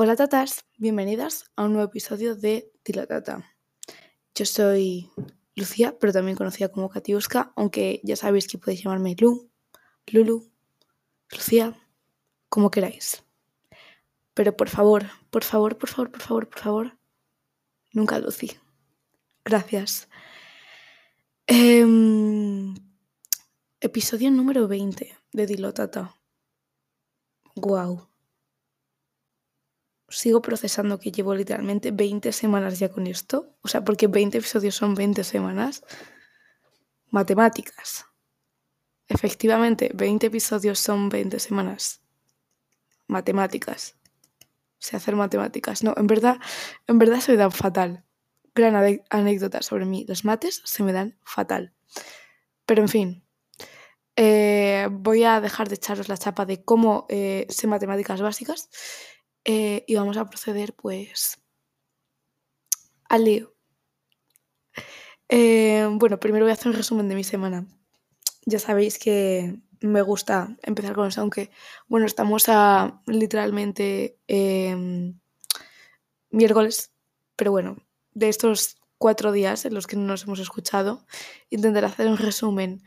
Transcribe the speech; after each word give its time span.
Hola 0.00 0.14
tatas, 0.14 0.64
bienvenidas 0.76 1.50
a 1.56 1.64
un 1.64 1.72
nuevo 1.72 1.88
episodio 1.88 2.36
de 2.36 2.70
Tila 2.84 3.04
Tata. 3.08 3.44
Yo 4.32 4.44
soy 4.44 5.10
Lucía, 5.56 5.98
pero 5.98 6.12
también 6.12 6.36
conocida 6.36 6.68
como 6.68 6.88
Katiuska, 6.88 7.52
aunque 7.56 8.00
ya 8.04 8.14
sabéis 8.14 8.46
que 8.46 8.58
podéis 8.58 8.84
llamarme 8.84 9.16
Lu, 9.18 9.50
Lulu, 10.06 10.52
Lucía, 11.32 11.76
como 12.48 12.70
queráis. 12.70 13.24
Pero 14.34 14.56
por 14.56 14.68
favor, 14.68 15.06
por 15.30 15.42
favor, 15.42 15.76
por 15.76 15.88
favor, 15.88 16.12
por 16.12 16.20
favor, 16.22 16.48
por 16.48 16.60
favor, 16.60 16.98
nunca 17.92 18.20
Lucy. 18.20 18.56
Gracias. 19.44 20.08
Em, 21.48 22.72
episodio 23.80 24.30
número 24.30 24.68
20 24.68 25.18
de 25.32 25.46
Dilo 25.46 25.74
Tata. 25.74 26.14
Wow 27.56 28.08
sigo 30.08 30.40
procesando 30.40 30.98
que 30.98 31.12
llevo 31.12 31.34
literalmente 31.34 31.90
20 31.90 32.32
semanas 32.32 32.78
ya 32.78 32.88
con 32.88 33.06
esto. 33.06 33.56
O 33.62 33.68
sea, 33.68 33.84
porque 33.84 34.06
20 34.06 34.38
episodios 34.38 34.74
son 34.74 34.94
20 34.94 35.24
semanas. 35.24 35.84
Matemáticas. 37.10 38.06
Efectivamente, 39.08 39.90
20 39.94 40.26
episodios 40.26 40.78
son 40.78 41.08
20 41.08 41.38
semanas. 41.38 42.00
Matemáticas. 43.06 43.96
Sé 44.78 44.96
hacer 44.96 45.16
matemáticas. 45.16 45.82
No, 45.82 45.94
en 45.96 46.06
verdad, 46.06 46.38
en 46.86 46.98
verdad 46.98 47.20
se 47.20 47.32
me 47.32 47.38
dan 47.38 47.52
fatal. 47.52 48.04
Gran 48.54 49.00
anécdota 49.10 49.62
sobre 49.62 49.84
mí. 49.84 50.04
Los 50.08 50.24
mates 50.24 50.62
se 50.64 50.82
me 50.82 50.92
dan 50.92 51.18
fatal. 51.24 51.74
Pero 52.66 52.82
en 52.82 52.88
fin, 52.88 53.24
eh, 54.16 54.88
voy 54.90 55.24
a 55.24 55.40
dejar 55.40 55.68
de 55.68 55.76
echaros 55.76 56.08
la 56.08 56.18
chapa 56.18 56.44
de 56.44 56.62
cómo 56.64 57.06
eh, 57.08 57.46
sé 57.48 57.66
matemáticas 57.66 58.20
básicas 58.20 58.68
eh, 59.50 59.82
y 59.86 59.94
vamos 59.94 60.18
a 60.18 60.28
proceder 60.28 60.74
pues 60.74 61.40
al 63.08 63.24
lío. 63.24 63.54
Eh, 65.30 65.88
bueno, 65.92 66.20
primero 66.20 66.44
voy 66.44 66.50
a 66.50 66.52
hacer 66.52 66.68
un 66.68 66.74
resumen 66.74 67.08
de 67.08 67.14
mi 67.14 67.24
semana. 67.24 67.66
Ya 68.44 68.58
sabéis 68.58 68.98
que 68.98 69.58
me 69.80 70.02
gusta 70.02 70.54
empezar 70.62 70.94
con 70.94 71.08
eso, 71.08 71.22
aunque 71.22 71.50
bueno, 71.86 72.04
estamos 72.04 72.44
a 72.48 73.00
literalmente 73.06 74.18
em, 74.26 75.18
miércoles, 76.30 76.92
pero 77.34 77.50
bueno, 77.50 77.78
de 78.12 78.28
estos 78.28 78.76
cuatro 78.98 79.32
días 79.32 79.64
en 79.64 79.72
los 79.72 79.86
que 79.86 79.96
no 79.96 80.02
nos 80.02 80.24
hemos 80.24 80.40
escuchado, 80.40 81.06
intentaré 81.48 81.86
hacer 81.86 82.08
un 82.08 82.18
resumen. 82.18 82.82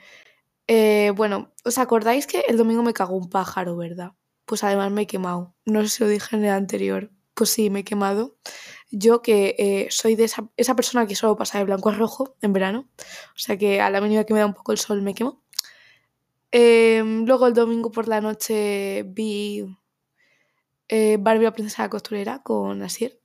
Eh, 0.67 1.11
bueno, 1.15 1.51
¿os 1.65 1.79
acordáis 1.79 2.27
que 2.27 2.41
el 2.41 2.57
domingo 2.57 2.83
me 2.83 2.93
cagó 2.93 3.15
un 3.15 3.31
pájaro, 3.31 3.77
verdad? 3.77 4.13
Pues 4.51 4.65
además 4.65 4.91
me 4.91 5.03
he 5.03 5.07
quemado. 5.07 5.55
No 5.63 5.81
sé 5.81 5.87
si 5.87 6.03
lo 6.03 6.09
dije 6.09 6.35
en 6.35 6.43
el 6.43 6.51
anterior. 6.51 7.09
Pues 7.35 7.51
sí, 7.51 7.69
me 7.69 7.79
he 7.79 7.83
quemado. 7.85 8.35
Yo 8.89 9.21
que 9.21 9.55
eh, 9.57 9.87
soy 9.91 10.15
de 10.15 10.25
esa, 10.25 10.75
persona 10.75 11.07
que 11.07 11.15
solo 11.15 11.37
pasa 11.37 11.57
de 11.57 11.63
blanco 11.63 11.87
a 11.87 11.93
rojo 11.93 12.35
en 12.41 12.51
verano. 12.51 12.89
O 13.33 13.39
sea 13.39 13.55
que 13.57 13.79
a 13.79 13.89
la 13.89 14.01
mínima 14.01 14.25
que 14.25 14.33
me 14.33 14.41
da 14.41 14.45
un 14.47 14.53
poco 14.53 14.73
el 14.73 14.77
sol 14.77 15.01
me 15.01 15.13
quemo. 15.13 15.41
Em, 16.51 17.25
luego 17.25 17.47
el 17.47 17.53
domingo 17.53 17.91
por 17.91 18.09
la 18.09 18.19
noche 18.19 19.03
vi 19.07 19.65
eh, 20.89 21.15
Barbie 21.17 21.45
la 21.45 21.53
princesa 21.53 21.89
costurera 21.89 22.43
con 22.43 22.81
Asier. 22.83 23.21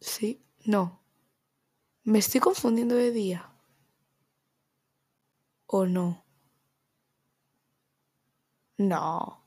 Sí, 0.00 0.42
no. 0.64 1.02
¿Me 2.04 2.18
estoy 2.18 2.40
confundiendo 2.40 2.94
de 2.94 3.10
día? 3.10 3.52
¿O 5.66 5.84
no? 5.84 6.22
No. 8.88 9.44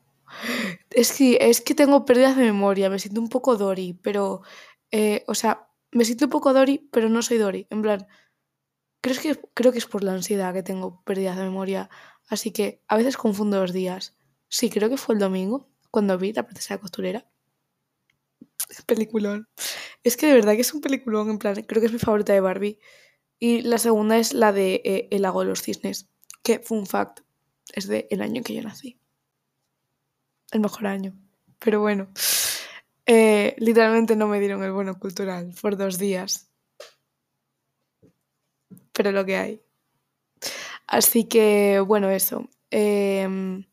Es 0.92 1.14
que, 1.18 1.38
es 1.42 1.62
que 1.62 1.76
tengo 1.76 2.06
pérdidas 2.06 2.38
de 2.38 2.44
memoria, 2.44 2.90
me 2.90 3.00
siento 3.00 3.22
un 3.22 3.30
poco 3.30 3.58
Dory, 3.58 3.94
pero, 4.02 4.42
eh, 4.92 5.24
o 5.28 5.36
sea, 5.36 5.68
me 5.92 6.06
siento 6.06 6.26
un 6.26 6.32
poco 6.32 6.54
Dory, 6.54 6.90
pero 6.92 7.10
no 7.10 7.22
soy 7.22 7.38
Dory. 7.38 7.68
En 7.70 7.82
plan, 7.82 8.08
creo 9.02 9.22
que, 9.22 9.40
creo 9.54 9.72
que 9.72 9.78
es 9.80 9.86
por 9.86 10.04
la 10.04 10.14
ansiedad 10.14 10.54
que 10.54 10.64
tengo 10.64 11.04
pérdidas 11.04 11.38
de 11.38 11.44
memoria, 11.44 11.90
así 12.28 12.52
que 12.52 12.82
a 12.88 12.98
veces 12.98 13.18
confundo 13.18 13.60
los 13.60 13.74
días. 13.74 14.18
Sí, 14.50 14.70
creo 14.70 14.90
que 14.90 14.98
fue 14.98 15.16
el 15.16 15.20
domingo, 15.20 15.70
cuando 15.92 16.18
vi 16.18 16.34
La 16.34 16.46
princesa 16.46 16.80
costurera. 16.80 17.28
Peliculón. 18.88 19.48
Es 20.04 20.18
que 20.18 20.28
de 20.28 20.34
verdad 20.34 20.54
que 20.56 20.62
es 20.62 20.74
un 20.74 20.82
peliculón, 20.82 21.30
en 21.30 21.40
plan, 21.40 21.56
creo 21.64 21.82
que 21.82 21.88
es 21.88 21.94
mi 21.94 22.00
favorita 22.00 22.34
de 22.34 22.42
Barbie. 22.42 22.80
Y 23.40 23.62
la 23.62 23.78
segunda 23.80 24.18
es 24.18 24.34
la 24.34 24.52
de 24.54 24.82
eh, 24.86 25.08
El 25.12 25.24
lago 25.24 25.42
de 25.42 25.48
los 25.48 25.62
cisnes, 25.62 26.10
que, 26.44 26.60
fun 26.60 26.86
fact, 26.88 27.22
es 27.74 27.88
de 27.88 28.08
el 28.12 28.22
año 28.22 28.44
que 28.44 28.54
yo 28.54 28.62
nací 28.64 29.00
el 30.56 30.62
mejor 30.62 30.88
año. 30.88 31.14
Pero 31.60 31.82
bueno, 31.82 32.08
eh, 33.06 33.56
literalmente 33.60 34.16
no 34.16 34.28
me 34.28 34.40
dieron 34.40 34.64
el 34.64 34.72
bono 34.72 34.98
cultural 35.00 35.54
por 35.62 35.78
dos 35.78 35.98
días. 36.00 36.50
Pero 38.94 39.12
lo 39.12 39.26
que 39.26 39.36
hay. 39.36 39.62
Así 40.88 41.26
que, 41.26 41.80
bueno, 41.86 42.10
eso. 42.10 42.50
Em, 42.72 43.66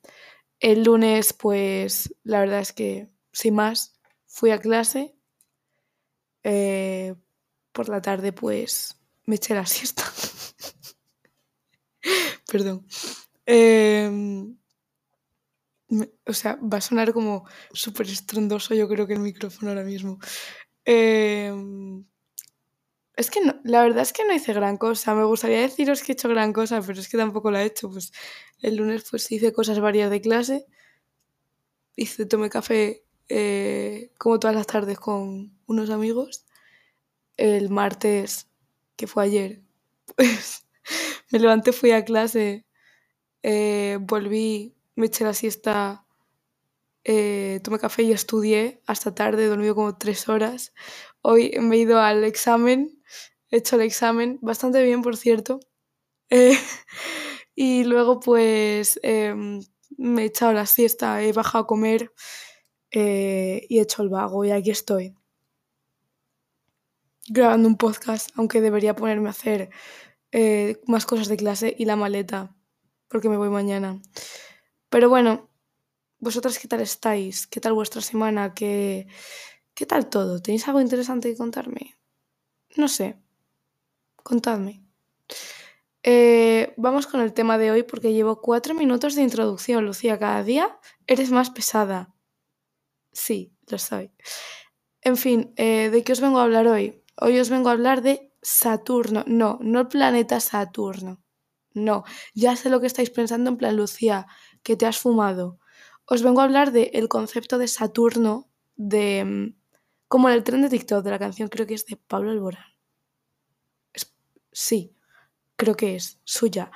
el 0.61 0.85
lunes, 0.85 1.33
pues, 1.33 2.15
la 2.25 2.41
verdad 2.41 2.61
es 2.61 2.73
que, 2.73 3.09
sin 3.33 3.55
más, 3.55 3.95
fui 4.27 4.51
a 4.51 4.59
clase. 4.59 5.15
Eh, 6.43 7.15
por 7.73 7.89
la 7.89 8.03
tarde, 8.03 8.33
pues, 8.33 8.99
me 9.25 9.37
eché 9.37 9.55
la 9.55 9.67
siesta. 9.67 10.05
Perdón. 12.51 12.87
Eh, 13.47 14.53
o 16.27 16.33
sea, 16.33 16.57
va 16.57 16.79
a 16.79 16.81
sonar 16.81 17.13
como 17.13 17.47
súper 17.73 18.09
estrondoso 18.09 18.75
yo 18.75 18.89
creo 18.89 19.07
que 19.07 19.15
el 19.15 19.21
micrófono 19.21 19.71
ahora 19.71 19.85
mismo. 19.85 20.19
Em, 20.85 22.05
es 23.17 23.31
que 23.31 23.41
no, 23.45 23.61
la 23.65 23.83
verdad 23.83 24.03
es 24.03 24.13
que 24.13 24.25
no 24.25 24.35
hice 24.35 24.53
gran 24.53 24.77
cosa. 24.79 25.15
Me 25.15 25.25
gustaría 25.25 25.61
deciros 25.61 26.03
que 26.03 26.13
he 26.13 26.15
hecho 26.15 26.29
gran 26.29 26.53
cosa, 26.53 26.81
pero 26.83 26.99
es 27.01 27.09
que 27.09 27.19
tampoco 27.19 27.51
la 27.51 27.63
he 27.63 27.67
hecho. 27.67 27.91
Pues 27.91 28.13
el 28.61 28.77
lunes 28.77 29.05
pues 29.11 29.31
hice 29.33 29.53
cosas 29.53 29.81
varias 29.81 30.11
de 30.11 30.21
clase. 30.21 30.67
Hice, 31.97 32.27
tomé 32.27 32.49
café 32.51 33.05
eh, 33.29 34.13
como 34.19 34.39
todas 34.39 34.57
las 34.57 34.67
tardes 34.67 34.99
con 34.99 35.59
unos 35.67 35.91
amigos. 35.91 36.47
El 37.37 37.71
martes, 37.71 38.49
que 38.97 39.07
fue 39.07 39.25
ayer, 39.25 39.63
pues 40.17 40.67
me 41.31 41.39
levanté, 41.39 41.73
fui 41.73 41.93
a 41.93 42.05
clase, 42.05 42.67
eh, 43.43 43.99
volví, 44.01 44.75
me 44.97 45.07
eché 45.07 45.25
la 45.25 45.35
siesta, 45.35 46.07
eh, 47.05 47.61
tomé 47.65 47.79
café 47.79 48.03
y 48.05 48.13
estudié 48.13 48.81
hasta 48.87 49.15
tarde, 49.15 49.45
he 49.45 49.49
dormido 49.49 49.75
como 49.75 49.97
tres 49.97 50.29
horas. 50.29 50.73
Hoy 51.21 51.53
me 51.61 51.77
he 51.77 51.81
ido 51.81 52.01
al 52.01 52.25
examen, 52.25 53.03
he 53.51 53.59
hecho 53.59 53.77
el 53.77 53.83
examen, 53.83 54.39
bastante 54.43 54.83
bien 54.83 55.03
por 55.03 55.17
cierto. 55.17 55.61
Eh, 56.35 56.57
y 57.55 57.85
luego 57.85 58.19
pues 58.19 58.99
em, 59.03 59.61
me 59.99 60.23
he 60.23 60.27
echado 60.27 60.55
la 60.55 60.65
siesta, 60.65 61.23
he 61.23 61.33
bajado 61.35 61.65
a 61.65 61.67
comer 61.67 62.11
eh, 62.91 63.67
y 63.69 63.79
he 63.79 63.83
hecho 63.83 64.03
el 64.03 64.09
vago 64.09 64.43
y 64.47 64.51
aquí 64.51 64.71
estoy. 64.71 65.15
Grabando 67.29 67.69
un 67.69 67.77
podcast, 67.77 68.31
aunque 68.37 68.63
debería 68.63 68.97
ponerme 68.97 69.29
a 69.29 69.33
hacer 69.33 69.69
más 70.87 71.05
cosas 71.05 71.29
de 71.29 71.37
clase 71.37 71.75
y 71.79 71.85
la 71.85 71.97
maleta, 71.97 72.57
porque 73.09 73.29
me 73.29 73.37
voy 73.37 73.51
mañana. 73.51 74.01
Pero 74.93 75.09
bueno, 75.09 75.49
vosotras 76.19 76.59
qué 76.59 76.69
tal 76.69 76.83
estáis, 76.83 77.47
qué 77.47 77.61
tal 77.61 77.73
vuestra 77.73 78.03
semana, 78.03 78.53
qué, 78.53 79.07
qué 79.73 79.87
tal 79.87 80.11
todo, 80.11 80.43
¿tenéis 80.43 80.69
algo 80.69 80.83
interesante 80.83 81.31
que 81.31 81.39
contarme? 81.39 81.97
No 82.77 82.89
sé, 82.89 83.17
contadme. 84.23 84.85
Eh, 86.03 86.75
vamos 86.77 87.07
con 87.07 87.23
el 87.23 87.33
tema 87.33 87.57
de 87.57 87.71
hoy 87.71 87.85
porque 87.85 88.13
llevo 88.13 88.43
cuatro 88.43 88.75
minutos 88.75 89.15
de 89.15 89.23
introducción, 89.23 89.87
Lucía. 89.87 90.19
Cada 90.19 90.45
día 90.45 90.79
eres 91.07 91.31
más 91.31 91.49
pesada. 91.49 92.15
Sí, 93.13 93.57
lo 93.69 93.79
soy. 93.79 94.13
En 95.01 95.17
fin, 95.17 95.55
eh, 95.57 95.89
¿de 95.89 96.05
qué 96.05 96.13
os 96.13 96.21
vengo 96.21 96.39
a 96.39 96.43
hablar 96.45 96.67
hoy? 96.67 97.03
Hoy 97.17 97.39
os 97.39 97.49
vengo 97.49 97.71
a 97.71 97.73
hablar 97.73 98.03
de 98.03 98.31
Saturno. 98.43 99.25
No, 99.27 99.59
no 99.63 99.81
el 99.81 99.89
planeta 99.89 100.39
Saturno. 100.39 101.23
No, 101.75 102.05
ya 102.35 102.57
sé 102.57 102.71
lo 102.71 102.81
que 102.81 102.87
estáis 102.87 103.11
pensando 103.11 103.51
en 103.51 103.57
plan, 103.57 103.77
Lucía, 103.77 104.27
que 104.63 104.77
te 104.77 104.87
has 104.87 104.99
fumado. 104.99 105.59
Os 106.05 106.23
vengo 106.23 106.41
a 106.41 106.45
hablar 106.45 106.73
del 106.73 107.09
concepto 107.09 107.59
de 107.59 107.69
Saturno, 107.69 108.51
de 108.77 109.25
mm, 109.25 109.63
como 110.09 110.29
en 110.29 110.35
el 110.35 110.45
tren 110.45 110.63
de 110.63 110.69
TikTok 110.69 111.03
de 111.03 111.11
la 111.11 111.19
canción, 111.19 111.49
creo 111.49 111.67
que 111.67 111.75
es 111.75 111.87
de 111.87 111.97
Pablo 111.97 112.31
Alborán. 112.31 112.67
sí, 114.53 114.95
creo 115.57 115.77
que 115.77 115.97
es 115.97 116.21
suya. 116.25 116.71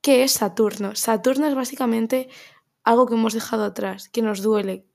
¿Qué 0.00 0.22
es 0.22 0.32
Saturno? 0.32 0.94
Saturno 0.94 1.48
es 1.48 1.54
básicamente 1.54 2.28
algo 2.84 3.06
que 3.06 3.14
hemos 3.14 3.34
dejado 3.34 3.64
atrás, 3.64 4.08
que 4.08 4.22
nos 4.22 4.42
duele. 4.42 4.86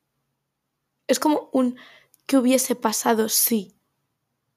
Es 1.07 1.19
como 1.19 1.49
un 1.51 1.75
que 2.25 2.37
hubiese 2.37 2.75
pasado 2.75 3.27
si. 3.27 3.75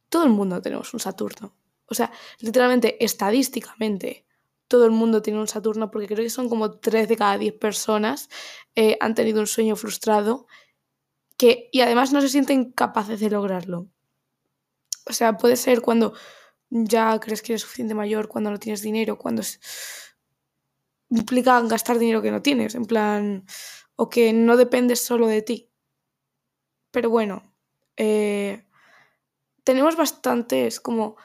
Todo 0.09 0.25
el 0.25 0.31
mundo 0.31 0.63
tenemos 0.63 0.95
un 0.95 1.01
Saturno. 1.01 1.57
O 1.87 1.95
sea, 1.95 2.13
literalmente, 2.39 3.03
estadísticamente, 3.05 4.28
todo 4.69 4.85
el 4.85 4.91
mundo 4.93 5.23
tiene 5.23 5.41
un 5.41 5.49
Saturno, 5.49 5.91
porque 5.91 6.07
creo 6.07 6.23
que 6.23 6.31
son 6.31 6.49
como 6.49 6.79
3 6.79 7.09
de 7.09 7.17
cada 7.17 7.39
10 7.39 7.55
personas 7.59 8.29
eh, 8.75 8.97
han 9.01 9.15
tenido 9.15 9.41
un 9.41 9.47
sueño 9.47 9.75
frustrado 9.77 10.47
que, 11.37 11.69
y 11.73 11.81
además 11.81 12.13
no 12.13 12.21
se 12.21 12.29
sienten 12.29 12.73
capaces 12.73 13.21
de 13.21 13.31
lograrlo. 13.31 13.89
O 15.07 15.13
sea, 15.13 15.37
puede 15.39 15.57
ser 15.57 15.81
cuando 15.81 16.13
ya 16.71 17.19
crees 17.19 17.43
que 17.43 17.53
eres 17.53 17.63
suficiente 17.63 17.95
mayor, 17.95 18.29
cuando 18.29 18.51
no 18.51 18.59
tienes 18.59 18.83
dinero, 18.83 19.17
cuando 19.17 19.43
implica 21.11 21.61
gastar 21.63 21.99
dinero 21.99 22.21
que 22.21 22.31
no 22.31 22.43
tienes, 22.43 22.75
en 22.75 22.85
plan, 22.85 23.47
o 23.97 24.11
que 24.11 24.33
no 24.33 24.57
dependes 24.57 25.01
solo 25.01 25.27
de 25.27 25.43
ti. 25.43 25.71
Pero 26.91 27.09
bueno, 27.09 27.43
eh, 27.97 28.65
tenemos 29.65 29.97
bastantes 29.97 30.81
como 30.81 31.17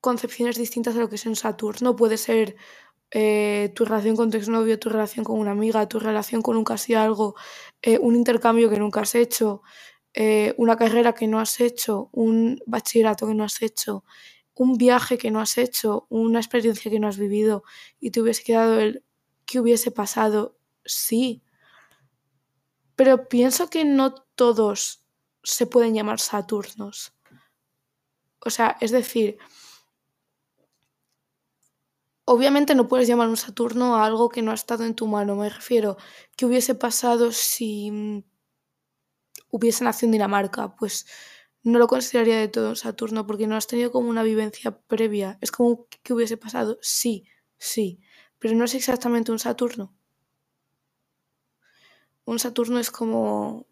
concepciones 0.00 0.56
distintas 0.56 0.94
de 0.94 1.00
lo 1.00 1.08
que 1.08 1.16
es 1.16 1.26
un 1.26 1.36
Saturno. 1.36 1.96
Puede 1.96 2.16
ser 2.16 2.56
eh, 3.10 3.72
tu 3.74 3.84
relación 3.84 4.16
con 4.16 4.30
tu 4.30 4.36
exnovio, 4.36 4.78
tu 4.78 4.90
relación 4.90 5.24
con 5.24 5.38
una 5.38 5.52
amiga, 5.52 5.88
tu 5.88 5.98
relación 5.98 6.42
con 6.42 6.56
un 6.56 6.64
casi 6.64 6.94
algo, 6.94 7.34
eh, 7.82 7.98
un 7.98 8.16
intercambio 8.16 8.68
que 8.68 8.78
nunca 8.78 9.00
has 9.00 9.14
hecho, 9.14 9.62
eh, 10.14 10.54
una 10.58 10.76
carrera 10.76 11.14
que 11.14 11.26
no 11.26 11.40
has 11.40 11.60
hecho, 11.60 12.10
un 12.12 12.60
bachillerato 12.66 13.26
que 13.26 13.34
no 13.34 13.44
has 13.44 13.62
hecho, 13.62 14.04
un 14.54 14.76
viaje 14.76 15.16
que 15.18 15.30
no 15.30 15.40
has 15.40 15.56
hecho, 15.58 16.06
una 16.10 16.40
experiencia 16.40 16.90
que 16.90 17.00
no 17.00 17.08
has 17.08 17.18
vivido 17.18 17.62
y 18.00 18.10
te 18.10 18.20
hubiese 18.20 18.42
quedado 18.44 18.80
el 18.80 19.04
que 19.46 19.60
hubiese 19.60 19.90
pasado, 19.90 20.58
sí. 20.84 21.42
Pero 22.96 23.28
pienso 23.28 23.70
que 23.70 23.84
no 23.84 24.14
todos 24.34 25.04
se 25.42 25.66
pueden 25.66 25.94
llamar 25.94 26.20
Saturnos. 26.20 27.14
O 28.40 28.50
sea, 28.50 28.76
es 28.80 28.90
decir, 28.90 29.38
Obviamente 32.30 32.74
no 32.74 32.88
puedes 32.88 33.08
llamar 33.08 33.30
un 33.30 33.38
Saturno 33.38 33.96
a 33.96 34.04
algo 34.04 34.28
que 34.28 34.42
no 34.42 34.50
ha 34.50 34.54
estado 34.54 34.84
en 34.84 34.94
tu 34.94 35.06
mano. 35.06 35.34
Me 35.34 35.48
refiero, 35.48 35.96
¿qué 36.36 36.44
hubiese 36.44 36.74
pasado 36.74 37.32
si 37.32 37.90
mm, 37.90 38.22
hubiese 39.50 39.82
nacido 39.82 40.08
en 40.08 40.12
Dinamarca? 40.12 40.76
Pues 40.76 41.06
no 41.62 41.78
lo 41.78 41.86
consideraría 41.86 42.36
de 42.36 42.48
todo 42.48 42.68
un 42.68 42.76
Saturno 42.76 43.26
porque 43.26 43.46
no 43.46 43.56
has 43.56 43.66
tenido 43.66 43.90
como 43.90 44.10
una 44.10 44.22
vivencia 44.22 44.78
previa. 44.78 45.38
Es 45.40 45.50
como 45.50 45.86
que 46.02 46.12
hubiese 46.12 46.36
pasado, 46.36 46.78
sí, 46.82 47.24
sí, 47.56 47.98
pero 48.38 48.54
no 48.54 48.66
es 48.66 48.74
exactamente 48.74 49.32
un 49.32 49.38
Saturno. 49.38 49.96
Un 52.26 52.38
Saturno 52.38 52.78
es 52.78 52.90
como 52.90 53.66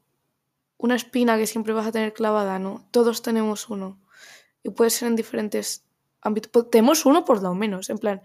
una 0.79 0.97
espina 0.97 1.37
que 1.37 1.47
siempre 1.47 1.75
vas 1.75 1.87
a 1.87 1.93
tener 1.93 2.14
clavada, 2.14 2.58
¿no? 2.58 2.88
Todos 2.91 3.20
tenemos 3.20 3.69
uno. 3.69 4.00
Y 4.62 4.70
puede 4.70 4.88
ser 4.88 5.08
en 5.08 5.17
diferentes 5.17 5.85
tenemos 6.70 7.06
uno 7.06 7.25
por 7.25 7.43
lo 7.43 7.55
menos, 7.55 7.90
en 7.90 7.99
plan, 7.99 8.23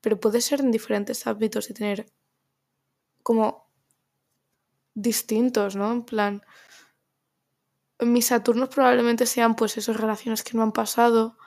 pero 0.00 0.18
puede 0.20 0.40
ser 0.40 0.60
en 0.60 0.70
diferentes 0.70 1.26
ámbitos 1.26 1.70
y 1.70 1.74
tener 1.74 2.06
como 3.22 3.70
distintos, 4.94 5.76
¿no? 5.76 5.92
En 5.92 6.04
plan, 6.04 6.42
mis 8.00 8.26
Saturnos 8.26 8.68
probablemente 8.68 9.26
sean 9.26 9.54
pues 9.54 9.76
esas 9.76 9.96
relaciones 9.96 10.42
que 10.42 10.56
no 10.56 10.62
han 10.62 10.72
pasado 10.72 11.38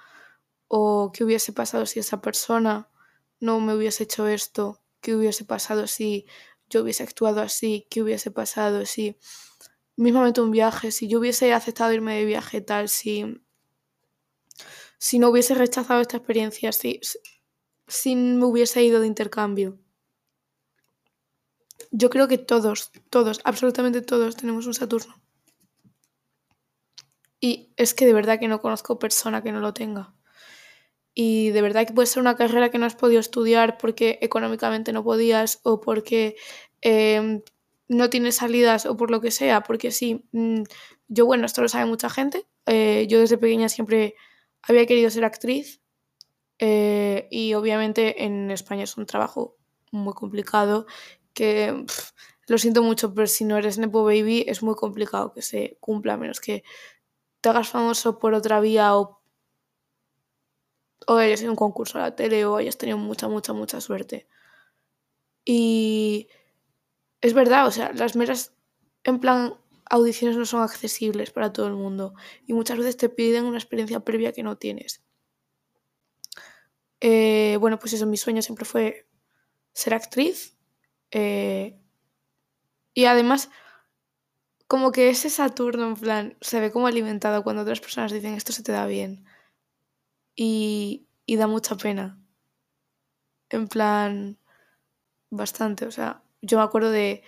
o 0.67 1.11
qué 1.13 1.23
hubiese 1.23 1.53
pasado 1.53 1.85
si 1.85 1.99
esa 1.99 2.21
persona 2.21 2.89
no 3.39 3.59
me 3.59 3.75
hubiese 3.75 4.03
hecho 4.03 4.27
esto, 4.27 4.81
qué 5.01 5.15
hubiese 5.15 5.45
pasado 5.45 5.87
si 5.87 6.25
yo 6.69 6.81
hubiese 6.81 7.03
actuado 7.03 7.41
así, 7.41 7.87
qué 7.89 8.01
hubiese 8.01 8.31
pasado 8.31 8.85
si 8.85 9.17
mismamente 9.95 10.41
un 10.41 10.51
viaje, 10.51 10.91
si 10.91 11.07
yo 11.07 11.19
hubiese 11.19 11.53
aceptado 11.53 11.93
irme 11.93 12.15
de 12.15 12.25
viaje 12.25 12.61
tal, 12.61 12.89
si 12.89 13.44
si 15.05 15.19
no 15.19 15.29
hubiese 15.29 15.53
rechazado 15.53 16.01
esta 16.01 16.17
experiencia, 16.17 16.71
si, 16.71 18.15
me 18.15 18.43
hubiese 18.43 18.81
ido 18.81 18.99
de 18.99 19.05
intercambio. 19.05 19.77
Yo 21.91 22.09
creo 22.09 22.27
que 22.27 22.39
todos, 22.39 22.91
todos, 23.11 23.39
absolutamente 23.43 24.01
todos 24.01 24.35
tenemos 24.35 24.65
un 24.65 24.73
Saturno. 24.73 25.21
Y 27.39 27.71
es 27.77 27.93
que 27.93 28.07
de 28.07 28.13
verdad 28.13 28.39
que 28.39 28.47
no 28.47 28.61
conozco 28.61 28.97
persona 28.97 29.43
que 29.43 29.51
no 29.51 29.59
lo 29.59 29.75
tenga. 29.75 30.15
Y 31.13 31.51
de 31.51 31.61
verdad 31.61 31.85
que 31.85 31.93
puede 31.93 32.07
ser 32.07 32.21
una 32.21 32.35
carrera 32.35 32.71
que 32.71 32.79
no 32.79 32.87
has 32.87 32.95
podido 32.95 33.19
estudiar 33.19 33.77
porque 33.77 34.17
económicamente 34.23 34.91
no 34.91 35.03
podías 35.03 35.59
o 35.61 35.81
porque 35.81 36.35
em, 36.81 37.43
no 37.87 38.09
tienes 38.09 38.37
salidas 38.37 38.87
o 38.87 38.97
por 38.97 39.11
lo 39.11 39.21
que 39.21 39.29
sea. 39.29 39.61
Porque 39.61 39.91
sí, 39.91 40.25
mm, 40.31 40.63
yo 41.09 41.27
bueno, 41.27 41.45
esto 41.45 41.61
lo 41.61 41.69
sabe 41.69 41.85
mucha 41.85 42.09
gente. 42.09 42.47
Eh, 42.65 43.05
yo 43.07 43.19
desde 43.19 43.37
pequeña 43.37 43.69
siempre 43.69 44.15
había 44.67 44.85
querido 44.85 45.09
ser 45.09 45.25
actriz 45.25 45.81
eh, 46.59 47.27
y 47.31 47.53
obviamente 47.53 48.23
en 48.23 48.51
España 48.51 48.83
es 48.83 48.97
un 48.97 49.05
trabajo 49.05 49.57
muy 49.91 50.13
complicado 50.13 50.85
que 51.33 51.85
lo 52.47 52.57
siento 52.57 52.83
mucho, 52.83 53.13
pero 53.13 53.27
si 53.27 53.43
no 53.43 53.57
eres 53.57 53.77
Nepo 53.77 54.03
Baby 54.03 54.45
es 54.47 54.63
muy 54.63 54.75
complicado 54.75 55.33
que 55.33 55.41
se 55.41 55.77
cumpla, 55.79 56.13
a 56.13 56.17
menos 56.17 56.39
que 56.39 56.63
te 57.41 57.49
hagas 57.49 57.69
famoso 57.69 58.19
por 58.19 58.33
otra 58.33 58.59
vía 58.59 58.95
o, 58.95 59.21
o 61.07 61.15
hayas 61.15 61.41
en 61.41 61.49
un 61.49 61.55
concurso 61.55 61.97
a 61.97 62.01
la 62.01 62.15
tele 62.15 62.45
o 62.45 62.57
hayas 62.57 62.77
tenido 62.77 62.97
mucha, 62.97 63.27
mucha, 63.27 63.53
mucha 63.53 63.81
suerte. 63.81 64.27
Y 65.43 66.27
es 67.21 67.33
verdad, 67.33 67.67
o 67.67 67.71
sea, 67.71 67.91
las 67.93 68.15
meras, 68.15 68.55
en 69.03 69.19
plan, 69.19 69.55
audiciones 69.89 70.37
no 70.37 70.45
son 70.45 70.61
accesibles 70.61 71.31
para 71.31 71.53
todo 71.53 71.67
el 71.67 71.73
mundo 71.73 72.13
y 72.47 72.53
muchas 72.53 72.77
veces 72.77 72.97
te 72.97 73.09
piden 73.09 73.45
una 73.45 73.57
experiencia 73.57 73.99
previa 74.01 74.33
que 74.33 74.43
no 74.43 74.57
tienes. 74.57 75.03
Eh, 77.01 77.57
bueno, 77.59 77.77
pues 77.79 77.93
eso, 77.93 78.05
mi 78.05 78.17
sueño 78.17 78.41
siempre 78.41 78.65
fue 78.65 79.07
ser 79.73 79.93
actriz. 79.93 80.57
Eh, 81.11 81.79
y 82.93 83.05
además, 83.05 83.49
como 84.67 84.91
que 84.91 85.09
ese 85.09 85.29
Saturno, 85.29 85.87
en 85.87 85.95
plan, 85.95 86.37
se 86.41 86.59
ve 86.59 86.71
como 86.71 86.87
alimentado 86.87 87.43
cuando 87.43 87.61
otras 87.61 87.81
personas 87.81 88.11
dicen 88.11 88.33
esto 88.33 88.53
se 88.53 88.63
te 88.63 88.71
da 88.71 88.85
bien. 88.87 89.25
Y, 90.35 91.07
y 91.25 91.35
da 91.35 91.47
mucha 91.47 91.75
pena. 91.75 92.19
En 93.49 93.67
plan, 93.67 94.39
bastante. 95.29 95.85
O 95.85 95.91
sea, 95.91 96.23
yo 96.41 96.57
me 96.57 96.63
acuerdo 96.63 96.91
de 96.91 97.23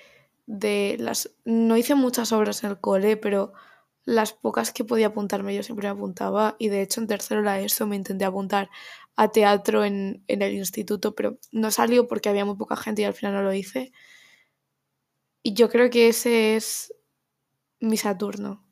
de 0.48 0.98
las... 1.00 1.30
No 1.46 1.78
hice 1.78 1.94
muchas 1.94 2.32
obras 2.32 2.64
en 2.64 2.72
el 2.72 2.80
cole, 2.80 3.18
pero 3.18 3.54
las 4.08 4.32
pocas 4.34 4.72
que 4.72 4.86
podía 4.86 5.08
apuntarme 5.08 5.54
yo 5.54 5.62
siempre 5.62 5.88
me 5.90 5.92
apuntaba 5.92 6.56
y 6.60 6.70
de 6.70 6.82
hecho 6.82 7.02
en 7.02 7.08
tercero 7.08 7.42
la 7.42 7.60
ESO 7.60 7.86
me 7.88 7.98
intenté 7.98 8.24
apuntar 8.24 8.70
a 9.18 9.28
teatro 9.32 9.84
en, 9.84 10.24
el 10.28 10.54
instituto, 10.54 11.14
pero 11.14 11.38
no 11.52 11.72
salió 11.72 12.08
porque 12.08 12.30
había 12.30 12.46
muy 12.46 12.56
poca 12.56 12.78
gente 12.78 13.02
y 13.02 13.06
al 13.06 13.14
final 13.14 13.34
no 13.34 13.42
lo 13.42 13.54
hice. 13.54 13.92
Y 15.44 15.54
yo 15.54 15.70
creo 15.70 15.90
que 15.90 16.08
ese 16.08 16.56
es 16.56 16.94
mi 17.80 17.98
Saturno. 17.98 18.64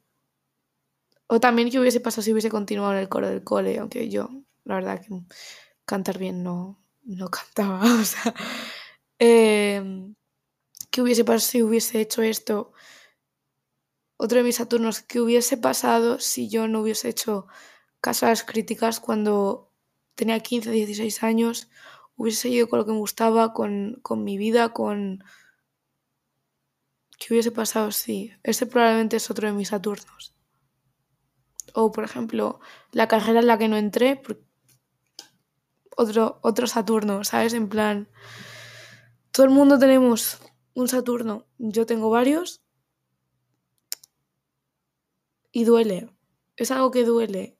O 1.27 1.39
también 1.39 1.69
que 1.69 1.79
hubiese 1.79 1.99
pasado 1.99 2.21
si 2.21 2.31
hubiese 2.31 2.49
continuado 2.49 2.93
en 2.93 2.99
el 2.99 3.09
coro 3.09 3.27
del 3.27 3.43
cole, 3.43 3.79
aunque 3.79 4.07
yo, 4.09 4.29
la 4.63 4.75
verdad, 4.75 5.01
que 5.01 5.09
cantar 5.83 6.19
bien 6.19 6.43
no, 6.43 6.79
no 7.03 7.29
cantaba. 7.29 7.81
O 8.01 8.05
sea, 8.05 8.33
eh, 9.19 10.13
¿Qué 10.95 11.01
hubiese 11.01 11.25
pasado 11.25 11.41
si 11.51 11.61
hubiese 11.61 11.99
hecho 11.99 12.21
esto? 12.21 12.71
Otro 14.15 14.37
de 14.37 14.45
mis 14.45 14.55
Saturnos, 14.55 15.01
¿qué 15.01 15.19
hubiese 15.19 15.57
pasado 15.57 16.21
si 16.21 16.47
yo 16.47 16.69
no 16.69 16.79
hubiese 16.79 17.09
hecho 17.09 17.47
caso 17.99 18.25
a 18.25 18.29
las 18.29 18.45
críticas 18.45 19.01
cuando 19.01 19.73
tenía 20.15 20.39
15, 20.39 20.71
16 20.71 21.21
años? 21.23 21.67
Hubiese 22.15 22.43
seguido 22.43 22.69
con 22.69 22.79
lo 22.79 22.85
que 22.85 22.93
me 22.93 22.99
gustaba, 22.99 23.51
con, 23.51 23.99
con 24.03 24.23
mi 24.23 24.37
vida, 24.37 24.69
con... 24.71 25.21
¿Qué 27.19 27.33
hubiese 27.33 27.51
pasado 27.51 27.91
si? 27.91 28.31
Ese 28.41 28.65
probablemente 28.65 29.17
es 29.17 29.29
otro 29.29 29.49
de 29.49 29.53
mis 29.53 29.67
Saturnos. 29.67 30.33
O, 31.73 31.91
por 31.91 32.05
ejemplo, 32.05 32.61
la 32.93 33.09
carrera 33.09 33.41
en 33.41 33.47
la 33.47 33.57
que 33.57 33.67
no 33.67 33.75
entré, 33.75 34.21
otro, 35.97 36.39
otro 36.41 36.67
Saturno, 36.67 37.25
¿sabes? 37.25 37.53
En 37.53 37.67
plan, 37.67 38.07
todo 39.31 39.45
el 39.45 39.51
mundo 39.51 39.77
tenemos 39.77 40.39
un 40.75 40.87
Saturno. 40.87 41.47
Yo 41.57 41.85
tengo 41.87 42.09
varios 42.11 42.61
y 45.51 45.63
duele. 45.63 46.09
Es 46.57 46.69
algo 46.69 46.91
que 46.91 47.03
duele. 47.03 47.57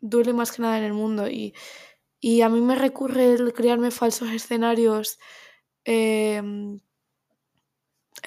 Duele 0.00 0.32
más 0.32 0.52
que 0.52 0.62
nada 0.62 0.78
en 0.78 0.84
el 0.84 0.92
mundo. 0.92 1.28
Y, 1.28 1.54
a 2.42 2.48
mí 2.48 2.60
me 2.60 2.76
recurre 2.76 3.32
el 3.32 3.52
crearme 3.52 3.90
falsos 3.90 4.30
escenarios 4.30 5.18
em, 5.84 6.74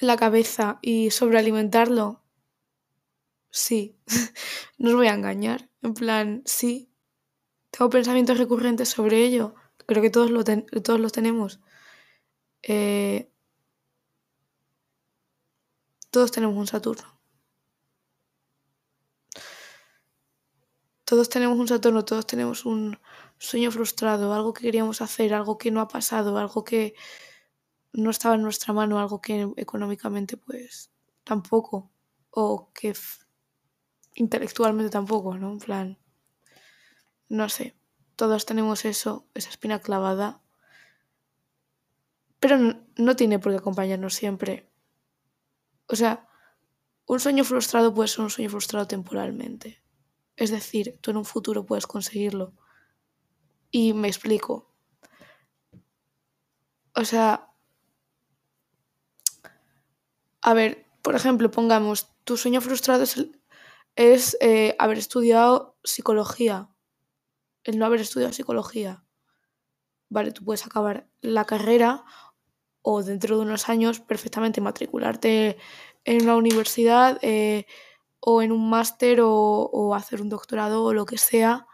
en 0.01 0.07
la 0.07 0.17
cabeza 0.17 0.79
y 0.81 1.11
sobrealimentarlo. 1.11 2.23
Sí, 3.51 3.97
no 4.77 4.89
os 4.89 4.95
voy 4.95 5.07
a 5.07 5.13
engañar. 5.13 5.69
En 5.83 5.93
plan, 5.93 6.41
sí. 6.45 6.89
Tengo 7.69 7.89
pensamientos 7.89 8.37
recurrentes 8.37 8.89
sobre 8.89 9.23
ello. 9.23 9.55
Creo 9.85 10.01
que 10.01 10.09
todos, 10.09 10.31
lo 10.31 10.43
todos 10.43 10.99
los 10.99 11.11
tenemos. 11.11 11.59
Eh, 12.63 13.30
todos 16.11 16.31
tenemos 16.31 16.55
un 16.57 16.67
Saturno. 16.67 17.19
Todos 21.05 21.29
tenemos 21.29 21.57
un 21.57 21.67
Saturno, 21.67 22.05
todos 22.05 22.25
tenemos 22.27 22.65
un 22.65 22.99
sueño 23.37 23.71
frustrado, 23.71 24.33
algo 24.33 24.53
que 24.53 24.63
queríamos 24.63 25.01
hacer, 25.01 25.33
algo 25.33 25.57
que 25.57 25.71
no 25.71 25.81
ha 25.81 25.87
pasado, 25.87 26.37
algo 26.37 26.63
que 26.63 26.93
no 27.93 28.11
estaba 28.11 28.35
en 28.35 28.43
nuestra 28.43 28.73
mano, 28.73 28.99
algo 28.99 29.19
que 29.21 29.51
económicamente 29.57 30.37
pues 30.37 30.91
tampoco. 31.23 31.91
o 32.31 32.71
que 32.73 32.93
intelectualmente 34.15 34.89
tampoco, 34.89 35.37
¿no? 35.37 35.51
En 35.51 35.59
plan, 35.59 35.97
no 37.29 37.49
sé, 37.49 37.75
todos 38.15 38.45
tenemos 38.45 38.85
eso, 38.85 39.27
esa 39.33 39.49
espina 39.49 39.79
clavada, 39.79 40.41
pero 42.39 42.57
no, 42.97 43.15
tiene 43.15 43.39
por 43.39 43.51
qué 43.51 43.59
acompañarnos 43.59 44.15
siempre. 44.15 44.70
O 45.87 45.95
sea, 45.95 46.27
un 47.05 47.19
sueño 47.19 47.43
frustrado 47.43 47.93
puede 47.93 48.07
ser 48.07 48.21
un 48.21 48.29
sueño 48.29 48.49
frustrado 48.49 48.87
temporalmente. 48.87 49.83
Es 50.35 50.49
decir, 50.49 50.97
tú 51.01 51.11
en 51.11 51.17
un 51.17 51.25
futuro 51.25 51.65
puedes 51.65 51.87
conseguirlo. 51.87 52.53
Y 53.69 53.93
me 53.93 54.07
explico. 54.07 54.73
O 56.93 57.05
sea, 57.05 57.49
a 60.41 60.53
ver, 60.53 60.85
por 61.01 61.15
ejemplo, 61.15 61.51
pongamos, 61.51 62.13
tu 62.23 62.37
sueño 62.37 62.61
frustrado 62.61 63.03
es, 63.03 63.27
es 63.95 64.37
eh, 64.41 64.75
haber 64.79 64.97
estudiado 64.97 65.77
psicología, 65.83 66.69
el 67.63 67.77
no 67.77 67.85
haber 67.85 68.01
estudiado 68.01 68.33
psicología. 68.33 69.03
Vale, 70.09 70.31
tú 70.31 70.43
puedes 70.43 70.65
acabar 70.65 71.09
la 71.21 71.45
carrera 71.45 72.03
o 72.81 73.03
dentro 73.03 73.37
de 73.37 73.43
unos 73.43 73.69
años 73.69 73.99
perfectamente 73.99 74.61
matricularte 74.61 75.57
en 76.03 76.23
una 76.23 76.35
universidad 76.35 77.19
eh, 77.21 77.65
o 78.19 78.41
en 78.41 78.51
un 78.51 78.69
máster 78.69 79.19
o, 79.23 79.93
hacer 79.95 80.21
un 80.21 80.29
doctorado 80.29 80.83
o 80.83 80.93
lo 80.93 81.05
que 81.05 81.17
sea, 81.17 81.67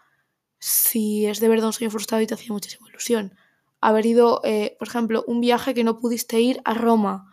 si 0.59 1.25
es 1.25 1.39
de 1.39 1.49
verdad 1.49 1.67
un 1.67 1.73
sueño 1.73 1.91
frustrado 1.91 2.21
y 2.23 2.27
te 2.27 2.33
hacía 2.33 2.53
muchísima 2.53 2.89
ilusión. 2.89 3.35
Haber 3.79 4.05
ido, 4.05 4.41
eh, 4.43 4.75
por 4.79 4.87
ejemplo, 4.87 5.23
un 5.27 5.39
viaje 5.41 5.73
que 5.73 5.83
no 5.83 5.97
pudiste 5.97 6.39
ir 6.41 6.61
a 6.65 6.73
Roma 6.73 7.31